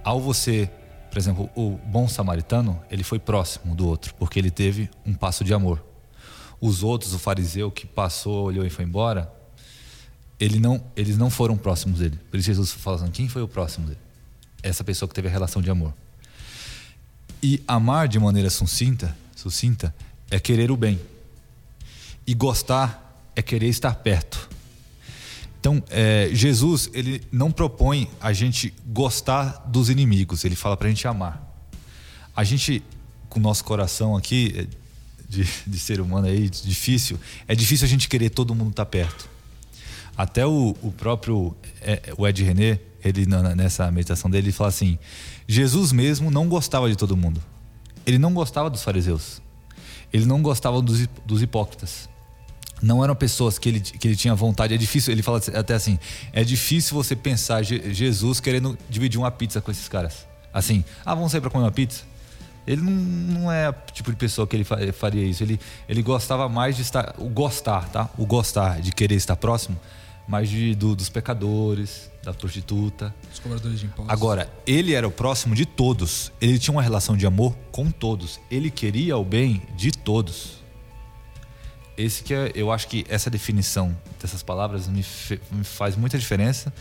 [0.04, 0.70] Ao você,
[1.10, 5.42] por exemplo, o bom samaritano, ele foi próximo do outro, porque ele teve um passo
[5.42, 5.84] de amor.
[6.60, 9.32] Os outros, o fariseu que passou, olhou e foi embora,
[10.38, 12.18] ele não, eles não foram próximos dele.
[12.30, 14.04] Por isso Jesus fala assim, quem foi o próximo dele?
[14.64, 15.92] essa pessoa que teve a relação de amor.
[17.44, 19.94] E amar de maneira sucinta, sucinta
[20.30, 20.98] é querer o bem.
[22.26, 24.48] E gostar é querer estar perto.
[25.60, 30.90] Então, é, Jesus ele não propõe a gente gostar dos inimigos, ele fala para a
[30.90, 31.38] gente amar.
[32.34, 32.82] A gente,
[33.28, 34.66] com o nosso coração aqui, é,
[35.28, 38.90] de, de, ser humano aí, difícil, é difícil a gente querer todo mundo estar tá
[38.90, 39.28] perto.
[40.16, 44.98] Até o, o próprio é, o Ed René, ele nessa meditação dele, ele fala assim:
[45.46, 47.42] Jesus mesmo não gostava de todo mundo.
[48.06, 49.40] Ele não gostava dos fariseus.
[50.12, 52.08] Ele não gostava dos, dos hipócritas.
[52.82, 54.74] Não eram pessoas que ele, que ele tinha vontade.
[54.74, 55.98] É difícil, ele fala até assim:
[56.32, 60.26] é difícil você pensar Jesus querendo dividir uma pizza com esses caras.
[60.52, 62.04] Assim, ah, vamos sair para comer uma pizza?
[62.66, 65.42] Ele não, não é o tipo de pessoa que ele faria isso.
[65.42, 67.14] Ele, ele gostava mais de estar.
[67.18, 68.08] O gostar, tá?
[68.16, 69.78] O gostar de querer estar próximo,
[70.28, 73.14] mais de, do, dos pecadores, da prostituta.
[73.32, 74.12] Os cobradores de impostos.
[74.12, 76.32] Agora, ele era o próximo de todos.
[76.40, 78.40] Ele tinha uma relação de amor com todos.
[78.50, 80.62] Ele queria o bem de todos.
[81.96, 85.04] Esse que é, eu acho que essa definição dessas palavras me,
[85.52, 86.72] me faz muita diferença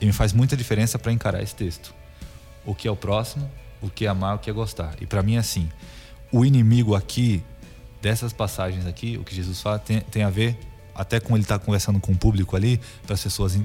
[0.00, 1.94] e me faz muita diferença para encarar esse texto.
[2.66, 4.94] O que é o próximo, o que é amar, o que é gostar.
[5.00, 5.70] E para mim é assim,
[6.30, 7.42] o inimigo aqui
[8.02, 10.58] dessas passagens aqui, o que Jesus fala tem, tem a ver
[10.94, 13.58] até com ele estar tá conversando com o público ali, para as pessoas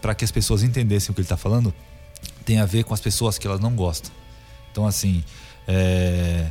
[0.00, 1.72] para que as pessoas entendessem o que ele está falando,
[2.44, 4.10] tem a ver com as pessoas que elas não gostam.
[4.72, 5.22] Então, assim,
[5.66, 6.50] é,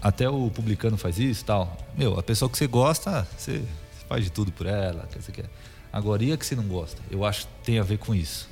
[0.00, 1.76] até o publicano faz isso tal.
[1.96, 3.62] Meu, a pessoa que você gosta, você,
[4.08, 5.46] faz de tudo por ela, que você quer.
[5.92, 7.00] Agora, e a que você não gosta?
[7.10, 8.48] Eu acho que tem a ver com isso.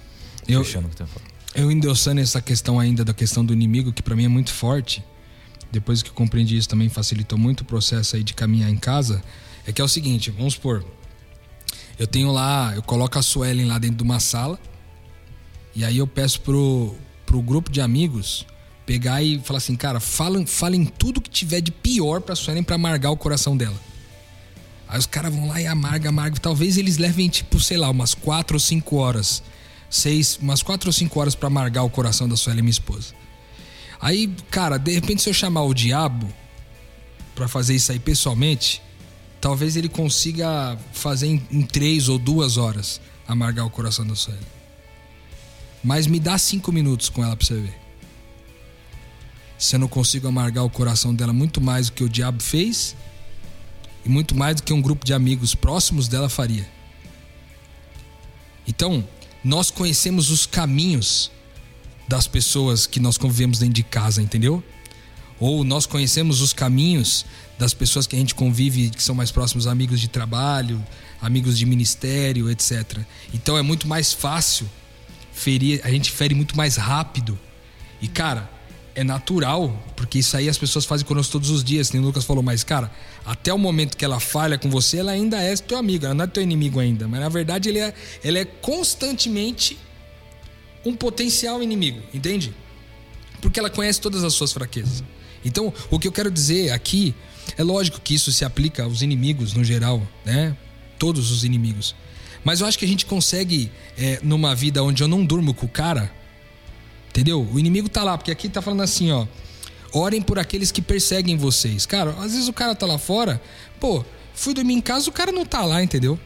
[0.47, 1.03] Eu- Fechando o que.
[1.55, 5.03] Eu endossando essa questão ainda da questão do inimigo, que pra mim é muito forte.
[5.73, 9.23] Depois que eu compreendi isso também facilitou muito o processo aí de caminhar em casa.
[9.67, 10.85] É que é o seguinte, vamos supor.
[12.01, 14.59] Eu tenho lá, eu coloco a Suelen lá dentro de uma sala.
[15.77, 16.95] E aí eu peço pro,
[17.27, 18.47] pro grupo de amigos
[18.87, 22.77] pegar e falar assim, cara, falem, falem tudo que tiver de pior pra Suelen pra
[22.77, 23.79] amargar o coração dela.
[24.89, 26.41] Aí os caras vão lá e amarga, amarga.
[26.41, 29.43] Talvez eles levem, tipo, sei lá, umas quatro ou cinco horas.
[29.91, 33.13] Seis, umas quatro ou cinco horas pra amargar o coração da Sueli, minha esposa.
[34.01, 36.33] Aí, cara, de repente, se eu chamar o diabo
[37.35, 38.81] pra fazer isso aí pessoalmente,
[39.41, 44.41] talvez ele consiga fazer em, em três ou duas horas amargar o coração da Sueli.
[45.83, 47.79] Mas me dá cinco minutos com ela pra você ver.
[49.57, 52.97] Se eu não consigo amargar o coração dela muito mais do que o diabo fez,
[54.05, 56.69] e muito mais do que um grupo de amigos próximos dela faria.
[58.67, 59.07] Então,
[59.43, 61.31] nós conhecemos os caminhos
[62.09, 64.63] das pessoas que nós convivemos dentro de casa, entendeu?
[65.41, 67.25] Ou nós conhecemos os caminhos
[67.59, 70.85] das pessoas que a gente convive, que são mais próximos, amigos de trabalho,
[71.21, 72.99] amigos de ministério, etc.
[73.35, 74.69] Então é muito mais fácil
[75.33, 77.39] ferir, a gente fere muito mais rápido.
[78.01, 78.51] E cara,
[78.95, 82.25] é natural, porque isso aí as pessoas fazem conosco todos os dias, nem o Lucas
[82.25, 82.91] falou, mas cara,
[83.25, 86.25] até o momento que ela falha com você, ela ainda é teu amigo, ela não
[86.25, 89.79] é teu inimigo ainda, mas na verdade ele é, ela é constantemente
[90.85, 92.55] um potencial inimigo, entende?
[93.41, 95.05] Porque ela conhece todas as suas fraquezas.
[95.45, 97.15] Então, o que eu quero dizer aqui
[97.57, 100.57] é lógico que isso se aplica aos inimigos no geral, né?
[100.99, 101.95] Todos os inimigos.
[102.45, 105.67] Mas eu acho que a gente consegue, é, numa vida onde eu não durmo com
[105.67, 106.11] o cara,
[107.09, 107.47] entendeu?
[107.53, 109.27] O inimigo tá lá, porque aqui tá falando assim, ó.
[109.93, 111.85] Orem por aqueles que perseguem vocês.
[111.85, 113.43] Cara, às vezes o cara tá lá fora,
[113.81, 116.19] pô, fui dormir em casa, o cara não tá lá, entendeu?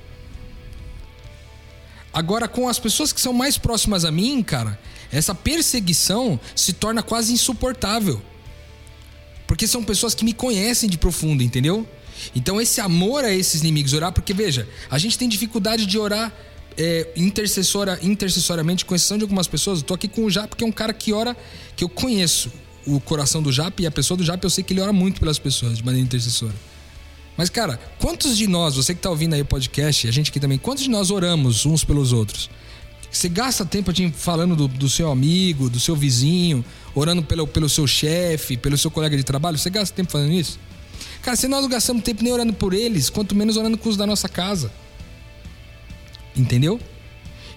[2.13, 4.79] Agora, com as pessoas que são mais próximas a mim, cara,
[5.11, 8.23] essa perseguição se torna quase insuportável.
[9.47, 11.87] Porque são pessoas que me conhecem de profundo, entendeu?
[12.35, 16.33] Então, esse amor a esses inimigos, orar, porque veja, a gente tem dificuldade de orar
[16.77, 19.81] é, intercessora, intercessoriamente, com exceção de algumas pessoas.
[19.81, 21.37] Eu tô aqui com o Jap, porque é um cara que ora,
[21.77, 22.51] que eu conheço
[22.87, 25.21] o coração do Jap e a pessoa do Jap, eu sei que ele ora muito
[25.21, 26.55] pelas pessoas de maneira intercessora.
[27.37, 30.39] Mas, cara, quantos de nós, você que tá ouvindo aí o podcast, a gente aqui
[30.39, 32.49] também, quantos de nós oramos uns pelos outros?
[33.11, 37.87] Você gasta tempo falando do, do seu amigo, do seu vizinho, orando pelo, pelo seu
[37.87, 39.59] chefe, pelo seu colega de trabalho?
[39.59, 40.59] Você gasta tempo fazendo isso?
[41.23, 43.97] Cara, se nós não gastamos tempo nem orando por eles, quanto menos orando com os
[43.97, 44.71] da nossa casa.
[46.37, 46.81] Entendeu?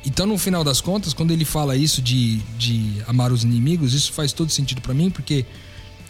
[0.06, 4.14] Então, no final das contas, quando ele fala isso de, de amar os inimigos, isso
[4.14, 5.46] faz todo sentido pra mim, porque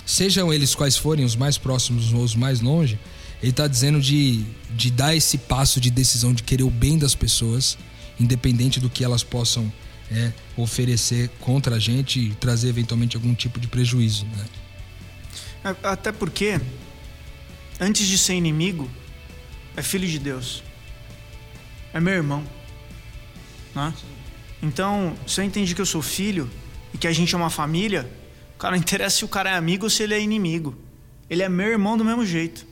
[0.05, 2.99] sejam eles quais forem, os mais próximos ou os mais longe,
[3.41, 4.43] ele tá dizendo de,
[4.75, 7.77] de dar esse passo de decisão de querer o bem das pessoas,
[8.19, 9.71] independente do que elas possam
[10.12, 14.26] é, oferecer contra a gente e trazer eventualmente algum tipo de prejuízo.
[14.26, 14.46] Né?
[15.84, 16.60] Até porque,
[17.80, 18.89] antes de ser inimigo,
[19.76, 20.63] é filho de Deus.
[21.93, 22.43] É meu irmão.
[23.76, 23.93] Né?
[24.62, 26.50] Então, se eu entendi que eu sou filho
[26.93, 28.10] e que a gente é uma família,
[28.58, 30.76] cara, não interessa se o cara é amigo ou se ele é inimigo.
[31.30, 32.65] Ele é meu irmão do mesmo jeito.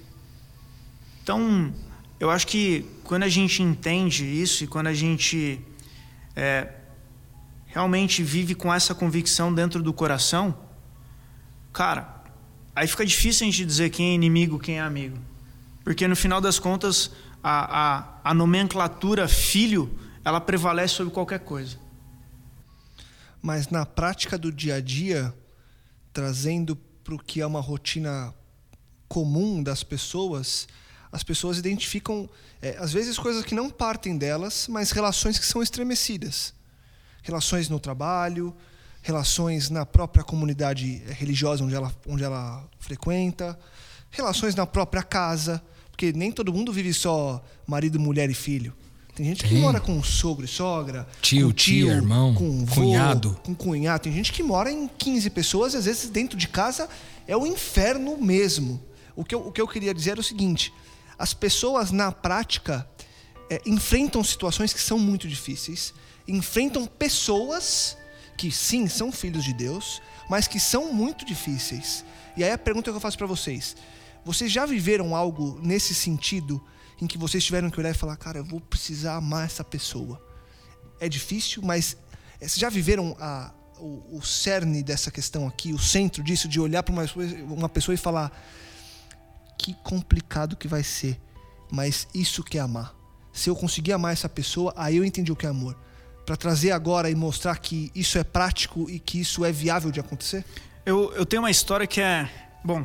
[1.21, 1.73] Então,
[2.19, 5.59] eu acho que quando a gente entende isso e quando a gente
[6.35, 6.67] é,
[7.75, 10.57] realmente vive com essa convicção dentro do coração,
[11.73, 12.23] cara,
[12.73, 15.17] aí fica difícil a gente dizer quem é inimigo, quem é amigo.
[15.83, 17.11] Porque no final das contas,
[17.43, 21.77] a, a, a nomenclatura filho, ela prevalece sobre qualquer coisa.
[23.41, 25.35] Mas na prática do dia a dia,
[26.13, 28.33] trazendo para o que é uma rotina
[29.09, 30.65] comum das pessoas,
[31.11, 32.29] as pessoas identificam,
[32.61, 36.55] é, às vezes, coisas que não partem delas, mas relações que são estremecidas.
[37.25, 38.55] Relações no trabalho,
[39.01, 43.57] relações na própria comunidade religiosa onde ela, onde ela frequenta,
[44.11, 45.59] relações na própria casa,
[45.89, 48.73] porque nem todo mundo vive só marido, mulher e filho.
[49.15, 49.59] Tem gente que Tem.
[49.59, 53.39] mora com sogro e sogra, Tio, com tia, irmão, com vô, cunhado.
[53.43, 54.03] com cunhado.
[54.03, 56.87] Tem gente que mora em 15 pessoas e às vezes dentro de casa
[57.25, 58.79] é o inferno mesmo.
[59.15, 60.71] O que eu, o que eu queria dizer é o seguinte:
[61.17, 62.87] as pessoas na prática
[63.49, 65.93] é, enfrentam situações que são muito difíceis,
[66.27, 67.97] enfrentam pessoas
[68.37, 72.03] que sim são filhos de Deus, mas que são muito difíceis.
[72.35, 73.75] E aí a pergunta que eu faço para vocês:
[74.23, 76.63] vocês já viveram algo nesse sentido
[77.01, 80.25] em que vocês tiveram que olhar e falar, cara, eu vou precisar amar essa pessoa?
[80.99, 81.97] é difícil, mas
[82.39, 86.59] eh, vocês já viveram a, o, o cerne dessa questão aqui, o centro disso, de
[86.59, 87.05] olhar para uma,
[87.43, 88.31] uma pessoa e falar:
[89.57, 91.19] que complicado que vai ser.
[91.71, 92.95] Mas isso que é amar.
[93.33, 95.77] Se eu conseguir amar essa pessoa, aí eu entendi o que é amor.
[96.25, 99.99] Para trazer agora e mostrar que isso é prático e que isso é viável de
[99.99, 100.43] acontecer?
[100.85, 102.29] Eu, eu tenho uma história que é.
[102.63, 102.83] Bom,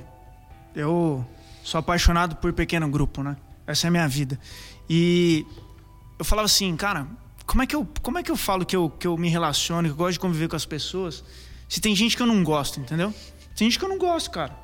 [0.74, 1.26] eu
[1.64, 3.36] sou apaixonado por pequeno grupo, né?
[3.66, 4.38] Essa é a minha vida.
[4.88, 5.46] E
[6.18, 7.06] eu falava assim, cara,
[7.46, 9.88] como é que eu, como é que eu falo que eu, que eu me relaciono,
[9.88, 11.24] que eu gosto de conviver com as pessoas,
[11.68, 13.14] se tem gente que eu não gosto, entendeu?
[13.56, 14.56] Tem gente que eu não gosto, cara.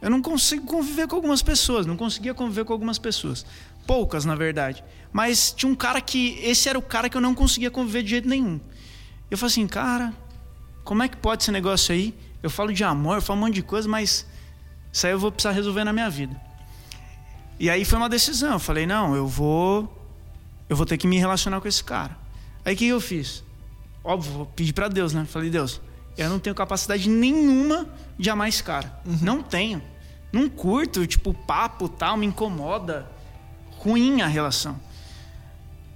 [0.00, 3.46] Eu não consigo conviver com algumas pessoas, não conseguia conviver com algumas pessoas.
[3.86, 4.82] Poucas, na verdade.
[5.12, 6.38] Mas tinha um cara que.
[6.42, 8.60] Esse era o cara que eu não conseguia conviver de jeito nenhum.
[9.30, 10.12] Eu falei assim, cara,
[10.84, 12.14] como é que pode esse negócio aí?
[12.42, 14.26] Eu falo de amor, eu falo um monte de coisa, mas
[14.92, 16.40] isso aí eu vou precisar resolver na minha vida.
[17.58, 18.54] E aí foi uma decisão.
[18.54, 20.02] Eu falei, não, eu vou.
[20.68, 22.16] Eu vou ter que me relacionar com esse cara.
[22.64, 23.44] Aí o que eu fiz?
[24.02, 25.24] Óbvio, vou pedir para Deus, né?
[25.24, 25.80] Falei, Deus,
[26.16, 29.00] eu não tenho capacidade nenhuma de amar esse cara.
[29.06, 29.18] Uhum.
[29.22, 29.82] Não tenho.
[30.32, 33.10] Não curto, tipo, papo tal, me incomoda.
[33.84, 34.80] Ruim a relação.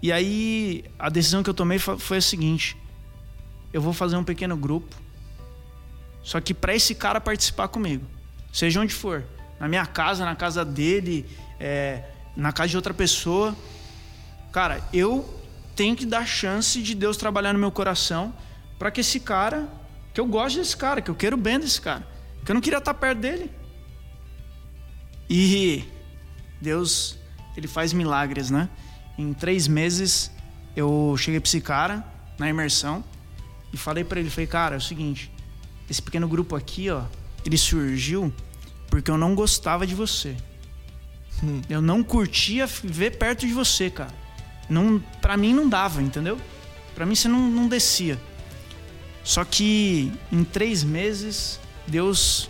[0.03, 2.77] E aí, a decisão que eu tomei foi a seguinte:
[3.73, 4.95] eu vou fazer um pequeno grupo,
[6.23, 8.05] só que para esse cara participar comigo,
[8.53, 9.25] seja onde for,
[9.59, 11.27] na minha casa, na casa dele,
[11.59, 12.05] é,
[12.37, 13.57] na casa de outra pessoa,
[14.53, 15.39] cara, eu
[15.75, 18.35] tenho que dar chance de Deus trabalhar no meu coração
[18.79, 19.69] para que esse cara,
[20.15, 22.07] que eu gosto desse cara, que eu quero bem desse cara,
[22.45, 23.51] que eu não queria estar perto dele.
[25.29, 25.85] E
[26.61, 27.18] Deus,
[27.59, 28.69] ele faz milagres, né?
[29.19, 30.31] Em três meses
[30.77, 32.05] eu cheguei para esse cara
[32.39, 33.05] na imersão
[33.73, 35.31] e falei para ele, falei, cara, é o seguinte,
[35.91, 37.03] esse pequeno grupo aqui, ó,
[37.45, 38.33] ele surgiu
[38.89, 40.37] porque eu não gostava de você.
[41.43, 41.61] Hum.
[41.69, 44.15] Eu não curtia ver perto de você, cara.
[44.71, 46.39] Não, para mim não dava, entendeu?
[46.95, 48.19] Para mim você não, não descia.
[49.25, 52.49] Só que em três meses Deus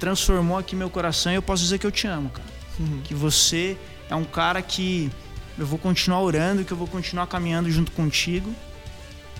[0.00, 2.48] transformou aqui meu coração e eu posso dizer que eu te amo, cara.
[2.80, 3.02] Uhum.
[3.04, 3.76] Que você
[4.08, 5.10] é um cara que
[5.58, 8.54] eu vou continuar orando, que eu vou continuar caminhando junto contigo.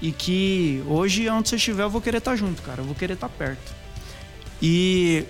[0.01, 2.81] E que hoje, onde você estiver, eu vou querer estar junto, cara.
[2.83, 3.75] Eu vou querer estar perto.
[4.61, 5.25] E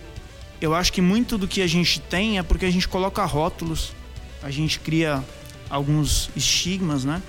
[0.61, 3.93] eu acho que muito do que a gente tem é porque a gente coloca rótulos,
[4.43, 5.23] a gente cria
[5.69, 7.23] alguns estigmas, né?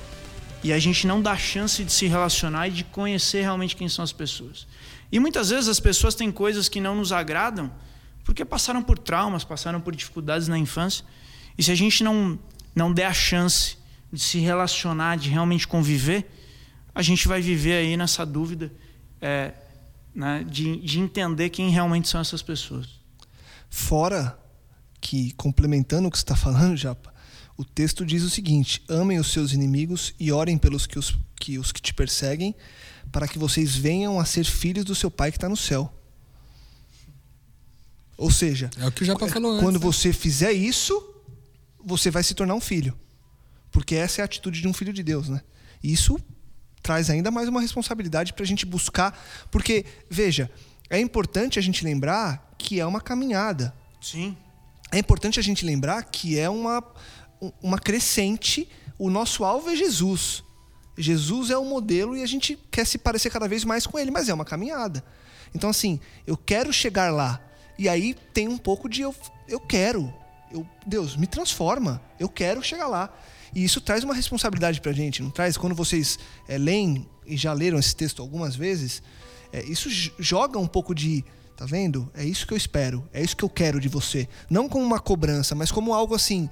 [0.63, 4.03] E a gente não dá chance de se relacionar e de conhecer realmente quem são
[4.03, 4.67] as pessoas.
[5.11, 7.71] E muitas vezes as pessoas têm coisas que não nos agradam
[8.23, 11.05] porque passaram por traumas, passaram por dificuldades na infância.
[11.57, 12.37] E se a gente não,
[12.75, 13.77] não der a chance
[14.11, 16.29] de se relacionar, de realmente conviver,
[16.93, 18.71] a gente vai viver aí nessa dúvida
[19.21, 19.53] é,
[20.13, 22.87] né, de, de entender quem realmente são essas pessoas.
[23.69, 24.37] Fora
[24.99, 27.13] que, complementando o que você está falando, Japa,
[27.55, 31.59] o texto diz o seguinte: amem os seus inimigos e orem pelos que os que,
[31.59, 32.55] os que te perseguem,
[33.11, 35.93] para que vocês venham a ser filhos do seu Pai que está no céu.
[38.17, 39.93] Ou seja, é o que o Japa falou quando antes, né?
[39.93, 40.93] você fizer isso,
[41.88, 42.93] você vai se tornar um filho.
[43.71, 45.41] Porque essa é a atitude de um filho de Deus, né?
[45.82, 46.19] E isso
[46.84, 49.17] traz ainda mais uma responsabilidade para a gente buscar.
[49.50, 50.52] Porque, veja,
[50.89, 53.73] é importante a gente lembrar que é uma caminhada.
[54.02, 54.36] Sim.
[54.91, 56.84] É importante a gente lembrar que é uma,
[57.62, 58.67] uma crescente.
[59.00, 60.43] O nosso alvo é Jesus.
[60.97, 64.12] Jesus é o modelo e a gente quer se parecer cada vez mais com ele,
[64.12, 65.04] mas é uma caminhada.
[65.56, 67.41] Então, assim, eu quero chegar lá.
[67.80, 69.15] E aí tem um pouco de eu,
[69.47, 70.13] eu quero.
[70.51, 72.01] Eu, Deus, me transforma.
[72.19, 73.13] Eu quero chegar lá.
[73.53, 75.57] E isso traz uma responsabilidade pra gente, não traz?
[75.57, 79.01] Quando vocês é, leem e já leram esse texto algumas vezes,
[79.51, 81.23] é, isso joga um pouco de.
[81.55, 82.07] Tá vendo?
[82.13, 83.10] É isso que eu espero.
[83.12, 84.29] É isso que eu quero de você.
[84.47, 86.47] Não como uma cobrança, mas como algo assim.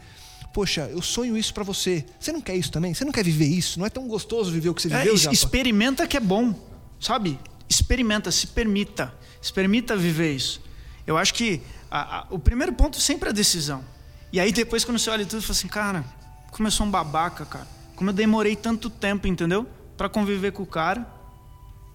[0.52, 2.04] Poxa, eu sonho isso para você.
[2.20, 2.94] Você não quer isso também?
[2.94, 3.78] Você não quer viver isso?
[3.78, 5.34] Não é tão gostoso viver o que você é, viveu, Japa?
[5.34, 6.56] Experimenta que é bom,
[7.00, 7.38] sabe?
[7.70, 9.14] Experimenta, se permita.
[9.42, 10.60] Se permita viver isso.
[11.06, 13.84] Eu acho que a, a, o primeiro ponto sempre é a decisão.
[14.32, 16.06] E aí depois quando você olha tudo, você fala assim, cara,
[16.52, 17.68] como eu sou um babaca, cara.
[17.96, 19.68] Como eu demorei tanto tempo, entendeu?
[19.98, 21.06] para conviver com o cara.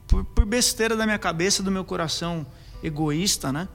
[0.07, 2.45] Por, por, besteira da minha cabeça, do meu coração
[2.83, 3.69] egoísta, né?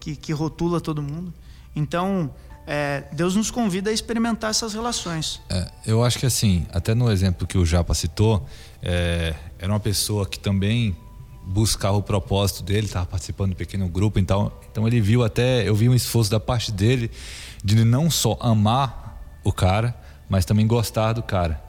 [0.00, 1.32] Que, que rotula todo mundo.
[1.74, 2.34] Então,
[2.66, 5.40] é, Deus nos convida a experimentar essas relações.
[5.48, 8.46] É, eu acho que assim, até no exemplo que o Japa citou,
[8.82, 10.96] é, era uma pessoa que também
[11.46, 15.74] buscava o propósito dele, estava participando do pequeno grupo, então, então ele viu até, eu
[15.76, 17.08] vi um esforço da parte dele
[17.64, 19.94] de não só amar o cara,
[20.28, 21.62] mas também gostar do cara.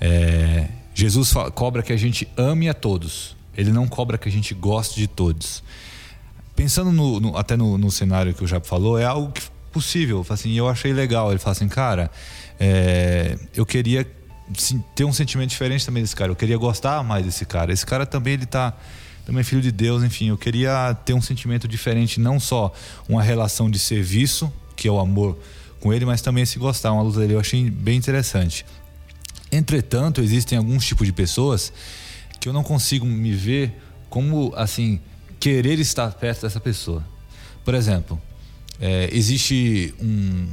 [0.00, 4.54] É, Jesus cobra que a gente ame a todos, ele não cobra que a gente
[4.54, 5.62] goste de todos.
[6.54, 9.32] Pensando no, no, até no, no, cenário que o Japa falou, é algo
[9.72, 10.24] possível.
[10.30, 11.30] Assim, eu achei legal.
[11.30, 12.10] Ele fala assim, cara,
[12.58, 14.06] é, eu queria
[14.94, 16.30] ter um sentimento diferente também desse cara.
[16.30, 17.72] Eu queria gostar mais desse cara.
[17.72, 18.74] Esse cara também ele tá
[19.26, 22.72] também filho de Deus, enfim, eu queria ter um sentimento diferente, não só
[23.08, 25.36] uma relação de serviço que é o amor
[25.80, 27.34] com ele, mas também se gostar, uma luta dele.
[27.34, 28.64] Eu achei bem interessante.
[29.50, 31.72] Entretanto, existem alguns tipos de pessoas
[32.38, 33.74] que eu não consigo me ver
[34.08, 35.00] como, assim,
[35.40, 37.04] querer estar perto dessa pessoa.
[37.64, 38.20] Por exemplo,
[38.80, 40.48] é, existe um,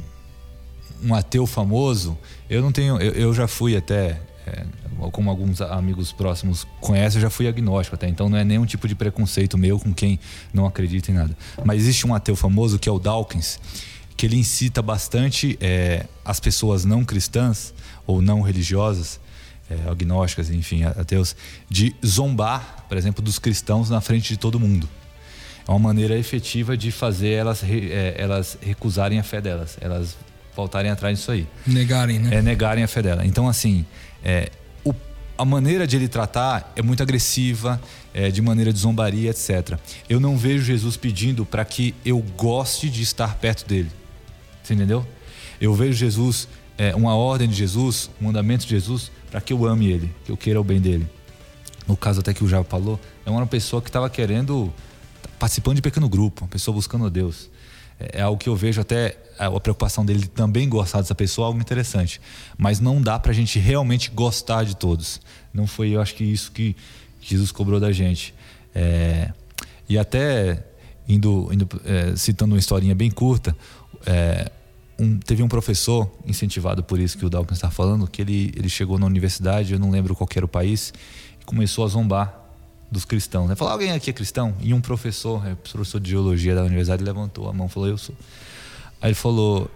[1.04, 2.18] um ateu famoso,
[2.48, 4.64] eu não tenho, eu, eu já fui até, é,
[5.10, 8.86] como alguns amigos próximos conhecem, eu já fui agnóstico até, então não é nenhum tipo
[8.86, 10.18] de preconceito meu com quem
[10.52, 11.36] não acredita em nada.
[11.64, 13.58] Mas existe um ateu famoso que é o Dawkins,
[14.16, 17.74] que ele incita bastante é, as pessoas não cristãs
[18.06, 19.20] ou não religiosas,
[19.70, 21.34] é, agnósticas, enfim, ateus,
[21.68, 24.88] de zombar, por exemplo, dos cristãos na frente de todo mundo.
[25.66, 30.16] É uma maneira efetiva de fazer elas, é, elas recusarem a fé delas, elas
[30.54, 31.46] voltarem atrás disso aí.
[31.66, 32.36] Negarem, né?
[32.36, 33.24] É negarem a fé dela.
[33.26, 33.84] Então, assim,
[34.24, 34.50] é,
[34.82, 34.94] o,
[35.36, 37.80] a maneira de ele tratar é muito agressiva,
[38.14, 39.78] é, de maneira de zombaria, etc.
[40.08, 43.90] Eu não vejo Jesus pedindo para que eu goste de estar perto dele.
[44.62, 45.06] Você entendeu?
[45.60, 46.48] Eu vejo Jesus,
[46.78, 50.32] é, uma ordem de Jesus, um mandamento de Jesus, para que eu ame ele, que
[50.32, 51.06] eu queira o bem dele.
[51.86, 54.72] No caso até que o Java falou, é uma pessoa que estava querendo,
[55.38, 57.50] participando de pequeno grupo, uma pessoa buscando a Deus.
[58.12, 62.20] É, algo que eu vejo até a preocupação dele também gostar dessa pessoa, algo interessante.
[62.56, 65.20] Mas não dá para a gente realmente gostar de todos.
[65.52, 66.76] Não foi, eu acho que isso que
[67.20, 68.34] Jesus cobrou da gente.
[68.74, 69.32] É,
[69.88, 70.64] e até
[71.08, 73.56] indo, indo é, citando uma historinha bem curta,
[74.06, 74.50] é,
[74.98, 78.68] um, teve um professor incentivado por isso que o Dawkins está falando, que ele, ele
[78.68, 80.92] chegou na universidade, eu não lembro qual era o país,
[81.40, 82.43] e começou a zombar
[82.90, 83.48] dos cristãos.
[83.48, 83.56] Né?
[83.56, 84.54] Falou, alguém aqui é cristão?
[84.60, 87.98] E um professor, é, professor de geologia da universidade, levantou a mão e falou, eu
[87.98, 88.14] sou.
[89.00, 89.70] Aí ele falou,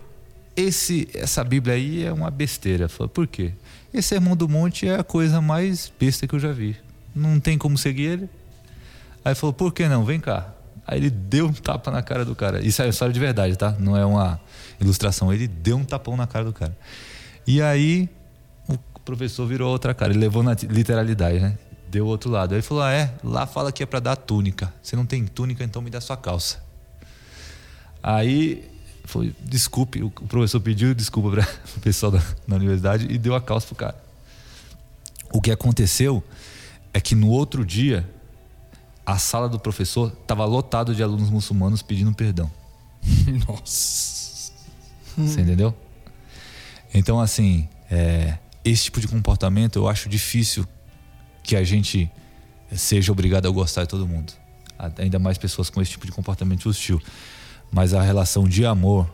[0.56, 2.88] esse, essa Bíblia aí é uma besteira.
[2.88, 3.52] Falei, por quê?
[3.92, 6.76] Esse Sermão do Monte é a coisa mais besta que eu já vi.
[7.14, 8.30] Não tem como seguir ele.
[9.24, 10.04] Aí ele falou, por que não?
[10.04, 10.52] Vem cá.
[10.86, 12.64] Aí ele deu um tapa na cara do cara.
[12.64, 13.76] Isso é história de verdade, tá?
[13.78, 14.40] Não é uma
[14.80, 15.32] ilustração.
[15.32, 16.76] Ele deu um tapão na cara do cara.
[17.46, 18.08] E aí
[18.68, 20.12] o professor virou outra cara.
[20.12, 21.58] Ele levou na literalidade, né?
[21.90, 22.52] Deu o outro lado.
[22.52, 24.72] Aí ele falou: ah, é, lá fala que é para dar túnica.
[24.82, 26.62] Você não tem túnica, então me dá sua calça.
[28.02, 28.70] Aí
[29.04, 31.42] foi, desculpe, o professor pediu desculpa para
[31.76, 33.96] o pessoal da, da universidade e deu a calça pro cara.
[35.32, 36.22] O que aconteceu
[36.92, 38.08] é que no outro dia
[39.04, 42.50] a sala do professor estava lotado de alunos muçulmanos pedindo perdão.
[43.48, 44.52] Nossa.
[45.16, 45.74] Você entendeu?
[46.92, 50.66] Então, assim, é, esse tipo de comportamento eu acho difícil
[51.48, 52.10] que a gente
[52.76, 54.34] seja obrigado a gostar de todo mundo.
[54.98, 57.00] Ainda mais pessoas com esse tipo de comportamento hostil.
[57.72, 59.10] Mas a relação de amor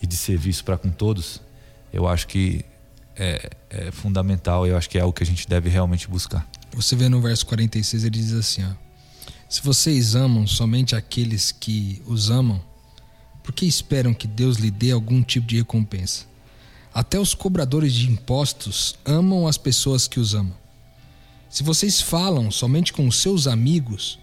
[0.00, 1.42] e de serviço para com todos,
[1.92, 2.64] eu acho que
[3.16, 4.68] é, é fundamental.
[4.68, 6.48] Eu acho que é algo que a gente deve realmente buscar.
[6.74, 8.70] Você vê no verso 46, ele diz assim: ó,
[9.48, 12.62] Se vocês amam somente aqueles que os amam,
[13.42, 16.24] por que esperam que Deus lhe dê algum tipo de recompensa?
[16.94, 20.56] Até os cobradores de impostos amam as pessoas que os amam.
[21.50, 24.18] Se vocês falam somente com os seus amigos,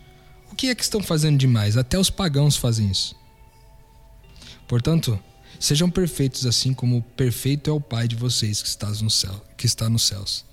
[0.51, 1.75] o que é que estão fazendo demais?
[1.75, 3.15] Até os pagãos fazem isso.
[4.67, 5.19] Portanto,
[5.59, 9.65] sejam perfeitos assim como perfeito é o Pai de vocês que está no céu, que
[9.65, 10.45] está nos céus.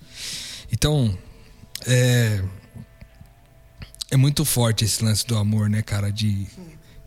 [0.73, 1.17] Então,
[1.87, 2.43] é
[4.11, 6.47] é muito forte esse lance do amor, né, cara, de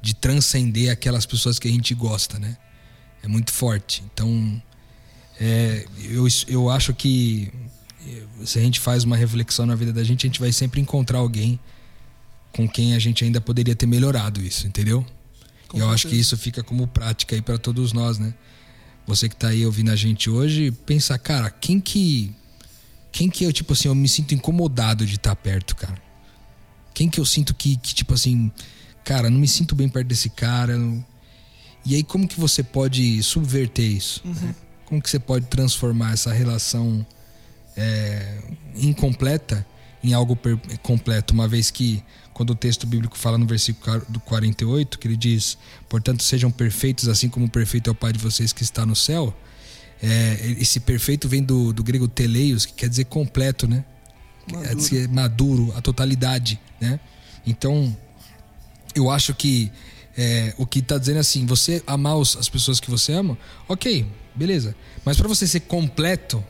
[0.02, 2.56] de transcender aquelas pessoas que a gente gosta, né?
[3.24, 4.04] É muito forte.
[4.14, 4.62] Então,
[5.42, 7.52] é, eu, eu acho que
[8.44, 11.20] se a gente faz uma reflexão na vida da gente, a gente vai sempre encontrar
[11.20, 11.60] alguém
[12.52, 15.06] com quem a gente ainda poderia ter melhorado isso, entendeu?
[15.68, 15.94] Com e eu certeza.
[15.94, 18.34] acho que isso fica como prática aí para todos nós, né?
[19.08, 22.34] Você que tá aí ouvindo a gente hoje, pensa, cara, quem que
[23.12, 26.02] quem que eu tipo assim, eu me sinto incomodado de estar tá perto, cara?
[26.94, 28.52] Quem que eu sinto que, que tipo assim,
[29.04, 30.78] cara, não me sinto bem perto desse cara?
[31.86, 34.22] E aí como que você pode subverter isso?
[34.26, 34.54] Uhum.
[34.86, 37.06] Como que você pode transformar essa relação
[37.76, 38.38] é,
[38.76, 39.66] incompleta
[40.04, 40.38] em algo
[40.84, 42.04] completo, uma vez que
[42.34, 45.58] quando o texto bíblico fala no versículo do 48, que ele diz:
[45.90, 48.96] "Portanto, sejam perfeitos assim como o perfeito é o Pai de vocês que está no
[48.96, 49.36] céu".
[50.04, 53.84] É, esse perfeito vem do, do grego teleios, que quer dizer completo, né?
[54.46, 54.68] Maduro.
[54.68, 57.00] Quer dizer maduro, a totalidade, né?
[57.48, 57.96] Então,
[58.94, 59.72] eu acho que
[60.18, 63.38] é, o que está dizendo é assim, você amar os, as pessoas que você ama,
[63.68, 64.06] ok,
[64.36, 64.76] beleza.
[65.04, 66.44] Mas para você ser completo,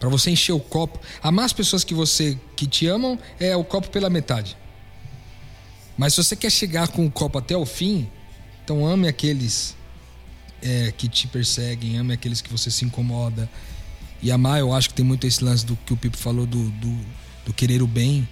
[0.00, 0.98] para você encher o copo.
[1.22, 4.56] Amar as pessoas que você que te amam é o copo pela metade.
[5.96, 8.08] Mas se você quer chegar com o copo até o fim,
[8.64, 9.76] então ame aqueles
[10.62, 13.48] é, que te perseguem, ame aqueles que você se incomoda.
[14.22, 16.70] E amar, eu acho que tem muito esse lance do que o Pipo falou do,
[16.70, 16.98] do,
[17.46, 18.26] do querer o bem.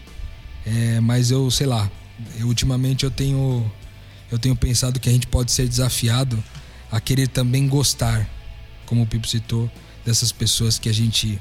[0.64, 1.90] É, mas eu, sei lá,
[2.38, 3.70] eu, ultimamente eu tenho,
[4.30, 6.42] eu tenho pensado que a gente pode ser desafiado
[6.90, 8.26] a querer também gostar,
[8.86, 9.70] como o Pipo citou,
[10.04, 11.38] dessas pessoas que a gente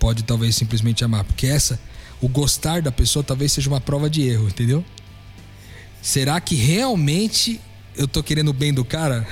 [0.00, 1.22] pode talvez simplesmente amar.
[1.22, 1.78] Porque essa,
[2.20, 4.84] o gostar da pessoa talvez seja uma prova de erro, entendeu?
[6.02, 7.60] Será que realmente
[7.94, 9.28] eu tô querendo o bem do cara?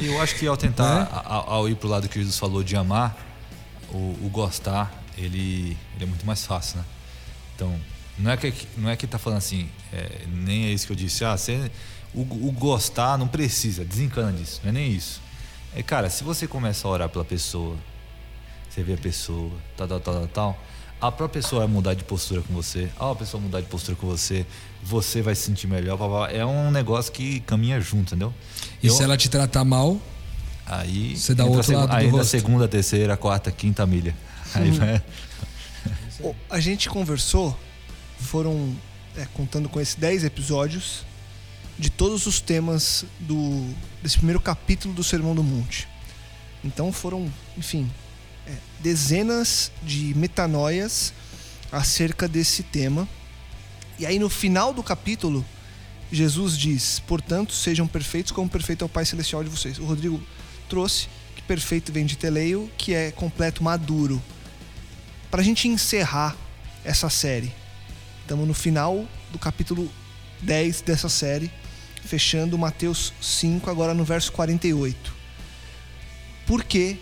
[0.00, 2.74] E Eu acho que ao tentar, ao, ao ir pro lado que Jesus falou de
[2.76, 3.16] amar,
[3.92, 6.84] o, o gostar, ele, ele é muito mais fácil, né?
[7.54, 7.80] Então,
[8.18, 10.96] não é que, não é que tá falando assim, é, nem é isso que eu
[10.96, 11.70] disse, ah, você,
[12.12, 15.20] o, o gostar não precisa, desencana disso, não é nem isso.
[15.74, 17.76] É, cara, se você começa a orar pela pessoa,
[18.70, 20.64] você vê a pessoa, tal, tal, tal, tal,
[21.00, 24.06] a própria pessoa vai mudar de postura com você, a pessoa mudar de postura com
[24.06, 24.46] você,
[24.82, 28.32] você vai se sentir melhor, blá, blá, é um negócio que caminha junto, entendeu?
[28.82, 30.00] E Eu- se ela te tratar mal,
[30.66, 32.30] Aí Você dá outro lado do aí da rosto.
[32.30, 34.14] segunda, terceira, quarta, quinta milha.
[34.54, 35.02] Aí vai.
[36.48, 37.58] A gente conversou,
[38.20, 38.76] foram
[39.16, 41.04] é, contando com esses 10 episódios,
[41.76, 45.88] de todos os temas do, desse primeiro capítulo do Sermão do Monte.
[46.62, 47.90] Então foram, enfim,
[48.80, 51.12] dezenas de metanoias
[51.70, 53.08] acerca desse tema.
[53.98, 55.44] E aí no final do capítulo,
[56.10, 59.78] Jesus diz: Portanto, sejam perfeitos como perfeito é o Pai Celestial de vocês.
[59.78, 60.20] O Rodrigo
[60.68, 64.22] trouxe que perfeito vem de teleio, que é completo, maduro.
[65.30, 66.36] Para a gente encerrar
[66.84, 67.52] essa série,
[68.22, 69.90] estamos no final do capítulo
[70.42, 71.50] 10 dessa série,
[72.04, 75.14] fechando Mateus 5, agora no verso 48.
[76.46, 76.98] Por quê?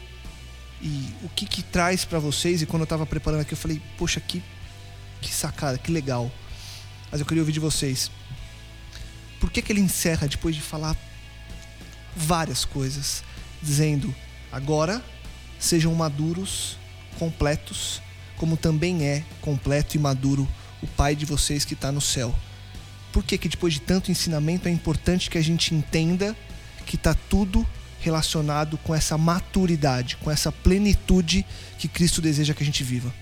[0.81, 2.63] E o que que traz para vocês?
[2.63, 4.43] E quando eu estava preparando aqui, eu falei, poxa, que,
[5.21, 6.31] que sacada, que legal.
[7.11, 8.11] Mas eu queria ouvir de vocês.
[9.41, 10.97] Por que, que ele encerra depois de falar
[12.15, 13.23] várias coisas,
[13.63, 14.15] dizendo:
[14.51, 15.03] agora
[15.59, 16.77] sejam maduros,
[17.19, 18.03] completos,
[18.37, 20.49] como também é completo e maduro
[20.83, 22.35] o Pai de vocês que está no céu.
[23.13, 26.37] Por que, que depois de tanto ensinamento é importante que a gente entenda
[26.87, 27.67] que está tudo
[28.01, 31.45] relacionado com essa maturidade, com essa plenitude
[31.79, 33.13] que Cristo deseja que a gente viva?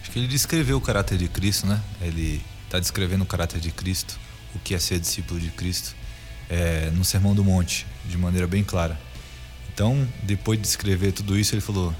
[0.00, 1.80] Acho que ele descreveu o caráter de Cristo, né?
[2.00, 4.18] Ele está descrevendo o caráter de Cristo,
[4.54, 5.94] o que é ser discípulo de Cristo,
[6.48, 8.98] é, no Sermão do Monte, de maneira bem clara.
[9.72, 11.94] Então, depois de descrever tudo isso, ele falou: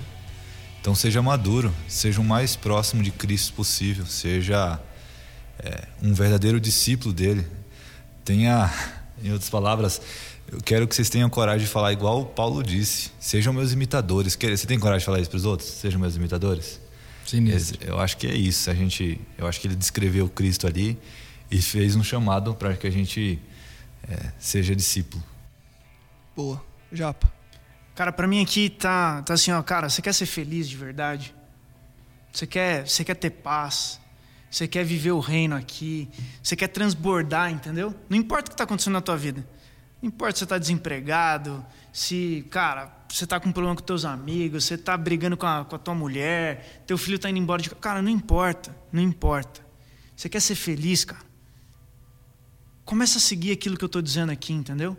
[0.87, 4.81] então seja maduro, seja o mais próximo de Cristo possível, seja
[5.59, 7.45] é, um verdadeiro discípulo dele.
[8.25, 8.73] Tenha,
[9.21, 10.01] em outras palavras,
[10.49, 14.35] eu quero que vocês tenham coragem de falar igual o Paulo disse: sejam meus imitadores.
[14.37, 15.69] Você tem coragem de falar isso para os outros?
[15.69, 16.81] Sejam meus imitadores?
[17.25, 17.77] sinistro.
[17.81, 18.71] Esse- Eu acho que é isso.
[18.71, 20.97] A gente, eu acho que ele descreveu Cristo ali
[21.51, 23.41] e fez um chamado para que a gente
[24.09, 25.23] é, seja discípulo.
[26.37, 26.63] Boa.
[26.93, 27.33] Japa.
[27.97, 31.35] Cara, pra mim aqui tá, tá assim, ó, cara, você quer ser feliz de verdade?
[32.33, 33.99] Você quer, você quer ter paz?
[34.51, 36.09] Você quer viver o reino aqui?
[36.43, 37.93] Você quer transbordar, entendeu?
[38.09, 39.45] Não importa o que tá acontecendo na tua vida.
[40.03, 44.65] Não importa se você tá desempregado, se, cara, você tá com problema com teus amigos,
[44.65, 47.71] você tá brigando com a, com a tua mulher, teu filho tá indo embora de...
[47.71, 49.65] ca- Cara, não importa, não importa.
[50.15, 51.25] Você quer ser feliz, cara?
[52.85, 54.97] Começa a seguir aquilo que eu tô dizendo aqui, entendeu?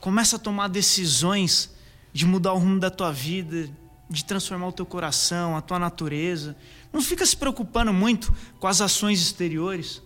[0.00, 1.74] Começa a tomar decisões
[2.12, 3.68] de mudar o rumo da tua vida,
[4.08, 6.54] de transformar o teu coração, a tua natureza.
[6.92, 10.00] Não fica se preocupando muito com as ações exteriores.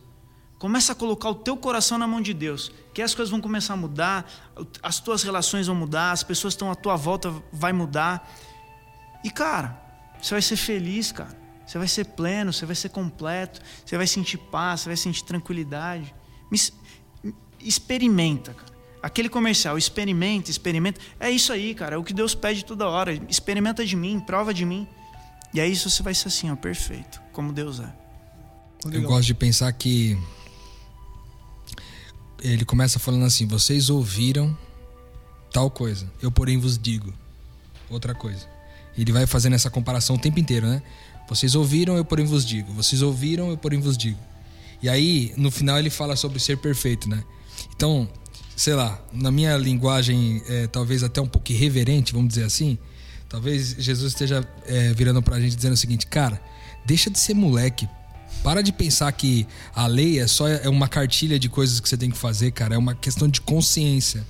[0.59, 3.75] Começa a colocar o teu coração na mão de Deus, que as coisas vão começar
[3.75, 4.29] a mudar,
[4.83, 8.29] as tuas relações vão mudar, as pessoas que estão à tua volta vai mudar.
[9.23, 9.81] E cara,
[10.21, 11.37] você vai ser feliz, cara.
[11.65, 15.23] Você vai ser pleno, você vai ser completo, você vai sentir paz, você vai sentir
[15.25, 16.15] tranquilidade.
[17.61, 18.79] Experimenta, cara.
[19.01, 21.01] Aquele comercial, experimenta, experimenta.
[21.21, 21.95] É isso aí, cara.
[21.95, 23.13] É o que Deus pede toda hora.
[23.29, 24.89] Experimenta de mim, prova de mim.
[25.55, 27.93] E aí você vai ser assim, ó, perfeito, como Deus é.
[28.91, 30.19] Eu gosto de pensar que
[32.43, 34.57] ele começa falando assim: vocês ouviram
[35.53, 37.12] tal coisa, eu porém vos digo
[37.91, 38.47] outra coisa.
[38.97, 40.82] Ele vai fazendo essa comparação o tempo inteiro, né?
[41.28, 42.72] Vocês ouviram, eu porém vos digo.
[42.72, 44.18] Vocês ouviram, eu porém vos digo.
[44.82, 47.22] E aí, no final, ele fala sobre ser perfeito, né?
[47.74, 48.09] Então,
[48.57, 52.78] sei lá, na minha linguagem, é, talvez até um pouco irreverente, vamos dizer assim,
[53.28, 56.41] talvez Jesus esteja é, virando pra gente dizendo o seguinte: cara,
[56.84, 57.89] deixa de ser moleque.
[58.43, 61.97] Para de pensar que a lei é só é uma cartilha de coisas que você
[61.97, 62.74] tem que fazer, cara.
[62.74, 64.26] É uma questão de consciência.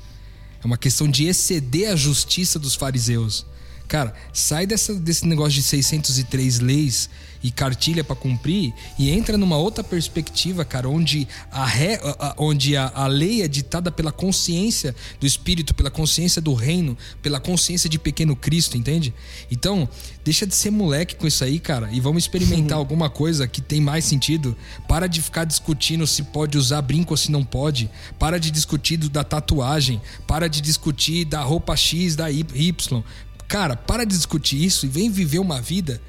[0.62, 3.46] É uma questão de exceder a justiça dos fariseus.
[3.88, 7.08] Cara, sai dessa, desse negócio de 603 leis
[7.42, 12.76] e cartilha para cumprir e entra numa outra perspectiva, cara, onde a, ré, a, onde
[12.76, 17.88] a, a lei é ditada pela consciência do Espírito, pela consciência do reino, pela consciência
[17.88, 19.14] de pequeno Cristo, entende?
[19.50, 19.88] Então,
[20.24, 23.80] deixa de ser moleque com isso aí, cara, e vamos experimentar alguma coisa que tem
[23.80, 24.56] mais sentido.
[24.86, 27.90] Para de ficar discutindo se pode usar brinco ou se não pode.
[28.18, 30.00] Para de discutir da tatuagem.
[30.26, 33.02] Para de discutir da roupa X, da Y.
[33.48, 36.00] Cara, para de discutir isso e vem viver uma vida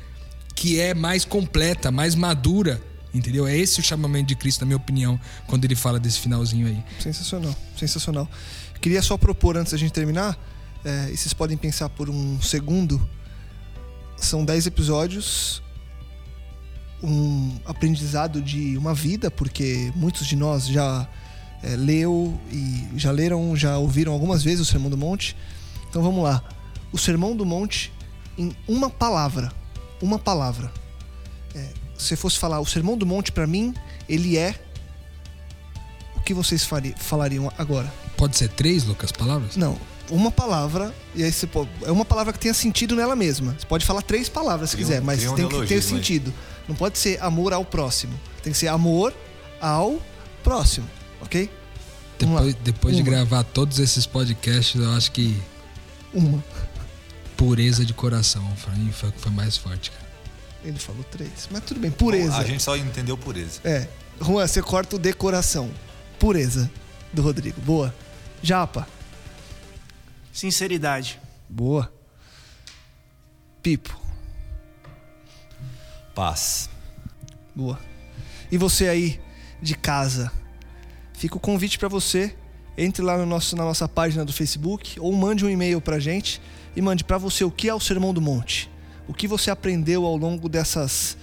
[0.54, 2.82] que é mais completa, mais madura.
[3.14, 3.48] Entendeu?
[3.48, 6.84] É esse o chamamento de Cristo, na minha opinião, quando ele fala desse finalzinho aí.
[7.00, 8.30] Sensacional, sensacional.
[8.82, 10.38] Queria só propor, antes da gente terminar,
[10.86, 13.02] é, e vocês podem pensar por um segundo,
[14.16, 15.64] são 10 episódios,
[17.02, 21.08] um aprendizado de uma vida, porque muitos de nós já
[21.64, 25.36] é, leu e já leram, já ouviram algumas vezes o Sermão do Monte.
[25.90, 26.44] Então vamos lá.
[26.92, 27.92] O Sermão do Monte
[28.38, 29.52] em uma palavra
[30.02, 30.72] uma palavra.
[31.56, 31.68] É,
[31.98, 33.74] se fosse falar o Sermão do Monte para mim,
[34.08, 34.56] ele é
[36.16, 36.68] o que vocês
[36.98, 37.92] falariam agora?
[38.18, 39.56] Pode ser três, Lucas, palavras?
[39.56, 39.78] Não,
[40.10, 43.56] uma palavra e aí você pode, é uma palavra que tenha sentido nela mesma.
[43.58, 45.82] Você pode falar três palavras se tem quiser, um, mas tem, um tem que ter
[45.82, 46.34] sentido.
[46.68, 48.20] Não pode ser amor ao próximo.
[48.44, 49.14] Tem que ser amor
[49.60, 50.00] ao
[50.44, 50.88] próximo,
[51.22, 51.50] ok?
[52.18, 55.42] Depois, depois de gravar todos esses podcasts, eu acho que
[56.14, 56.44] uma
[57.40, 58.46] pureza de coração.
[58.62, 60.10] Pra mim foi, foi mais forte, cara.
[60.62, 61.48] Ele falou três.
[61.50, 62.38] Mas tudo bem, pureza.
[62.38, 63.62] A gente só entendeu pureza.
[63.64, 63.88] É.
[64.22, 65.72] Juan, você corta o decoração.
[66.20, 66.70] Pureza
[67.14, 67.62] do Rodrigo.
[67.62, 67.96] Boa.
[68.44, 68.86] Japa.
[70.34, 71.18] Sinceridade.
[71.48, 71.90] Boa.
[73.64, 73.98] Pipo.
[76.14, 76.70] Paz.
[77.56, 77.80] Boa.
[78.52, 79.22] E você aí
[79.62, 80.30] de casa?
[81.14, 82.36] Fica o convite para você.
[82.78, 86.42] Entre lá no nosso, na nossa página do Facebook ou mande um e-mail pra gente
[86.76, 88.70] e mande para você o que é o Sermão do Monte.
[89.08, 91.18] O que você aprendeu ao longo dessas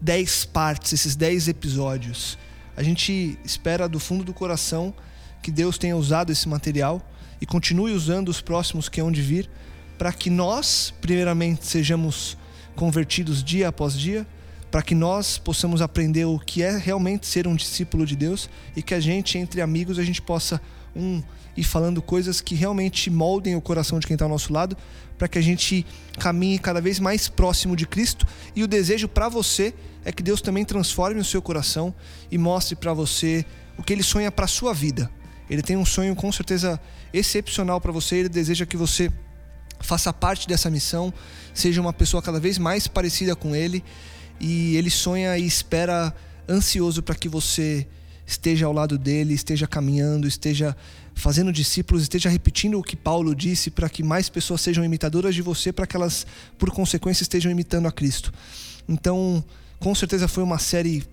[0.00, 2.38] dez partes, esses dez episódios.
[2.76, 4.94] A gente espera do fundo do coração
[5.42, 7.02] que Deus tenha usado esse material
[7.40, 9.48] e continue usando os próximos que hão de vir,
[9.98, 12.36] para que nós, primeiramente, sejamos
[12.74, 14.26] convertidos dia após dia,
[14.70, 18.82] para que nós possamos aprender o que é realmente ser um discípulo de Deus e
[18.82, 20.60] que a gente, entre amigos, a gente possa
[20.94, 21.22] um
[21.56, 24.76] e falando coisas que realmente moldem o coração de quem está ao nosso lado,
[25.18, 25.86] para que a gente
[26.18, 28.26] caminhe cada vez mais próximo de Cristo.
[28.54, 29.74] E o desejo para você
[30.04, 31.94] é que Deus também transforme o seu coração
[32.30, 33.44] e mostre para você
[33.76, 35.10] o que Ele sonha para sua vida.
[35.48, 36.80] Ele tem um sonho com certeza
[37.12, 38.16] excepcional para você.
[38.16, 39.10] Ele deseja que você
[39.80, 41.12] faça parte dessa missão,
[41.52, 43.82] seja uma pessoa cada vez mais parecida com Ele.
[44.38, 46.14] E Ele sonha e espera
[46.48, 47.86] ansioso para que você
[48.26, 50.76] esteja ao lado dele, esteja caminhando, esteja
[51.14, 55.42] fazendo discípulos, esteja repetindo o que Paulo disse para que mais pessoas sejam imitadoras de
[55.42, 56.26] você, para que elas,
[56.58, 58.32] por consequência, estejam imitando a Cristo.
[58.88, 59.44] Então,
[59.78, 61.04] com certeza foi uma série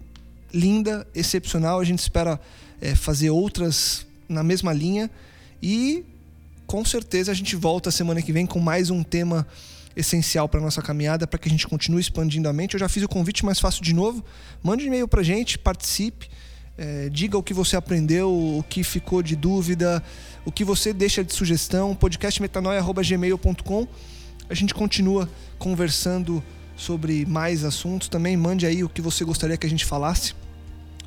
[0.53, 1.79] linda, excepcional.
[1.79, 2.39] A gente espera
[2.81, 5.09] é, fazer outras na mesma linha
[5.61, 6.03] e
[6.65, 9.47] com certeza a gente volta semana que vem com mais um tema
[9.95, 12.75] essencial para nossa caminhada, para que a gente continue expandindo a mente.
[12.75, 14.23] Eu já fiz o convite mais fácil de novo.
[14.61, 16.29] Mande um e-mail para gente, participe.
[16.77, 20.03] É, diga o que você aprendeu, o que ficou de dúvida,
[20.45, 21.95] o que você deixa de sugestão.
[21.95, 23.87] podcastmetanoia.gmail.com
[24.47, 26.43] A gente continua conversando
[26.75, 28.07] sobre mais assuntos.
[28.07, 30.35] Também mande aí o que você gostaria que a gente falasse.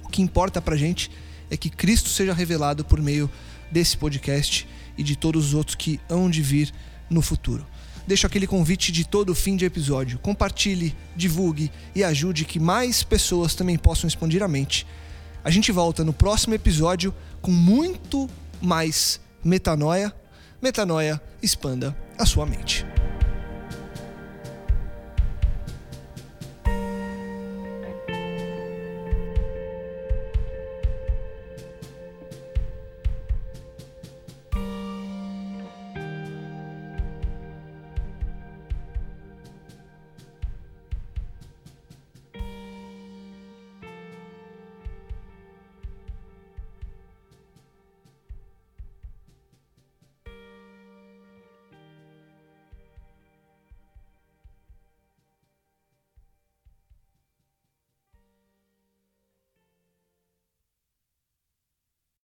[0.02, 1.08] O que importa pra gente
[1.48, 3.30] é que Cristo seja revelado por meio
[3.70, 4.66] desse podcast
[4.98, 6.72] e de todos os outros que hão de vir
[7.08, 7.64] no futuro.
[8.08, 10.18] Deixo aquele convite de todo fim de episódio.
[10.18, 14.84] Compartilhe, divulgue e ajude que mais pessoas também possam expandir a mente
[15.42, 18.28] a gente volta no próximo episódio com muito
[18.60, 20.12] mais metanoia.
[20.60, 22.86] Metanoia, expanda a sua mente.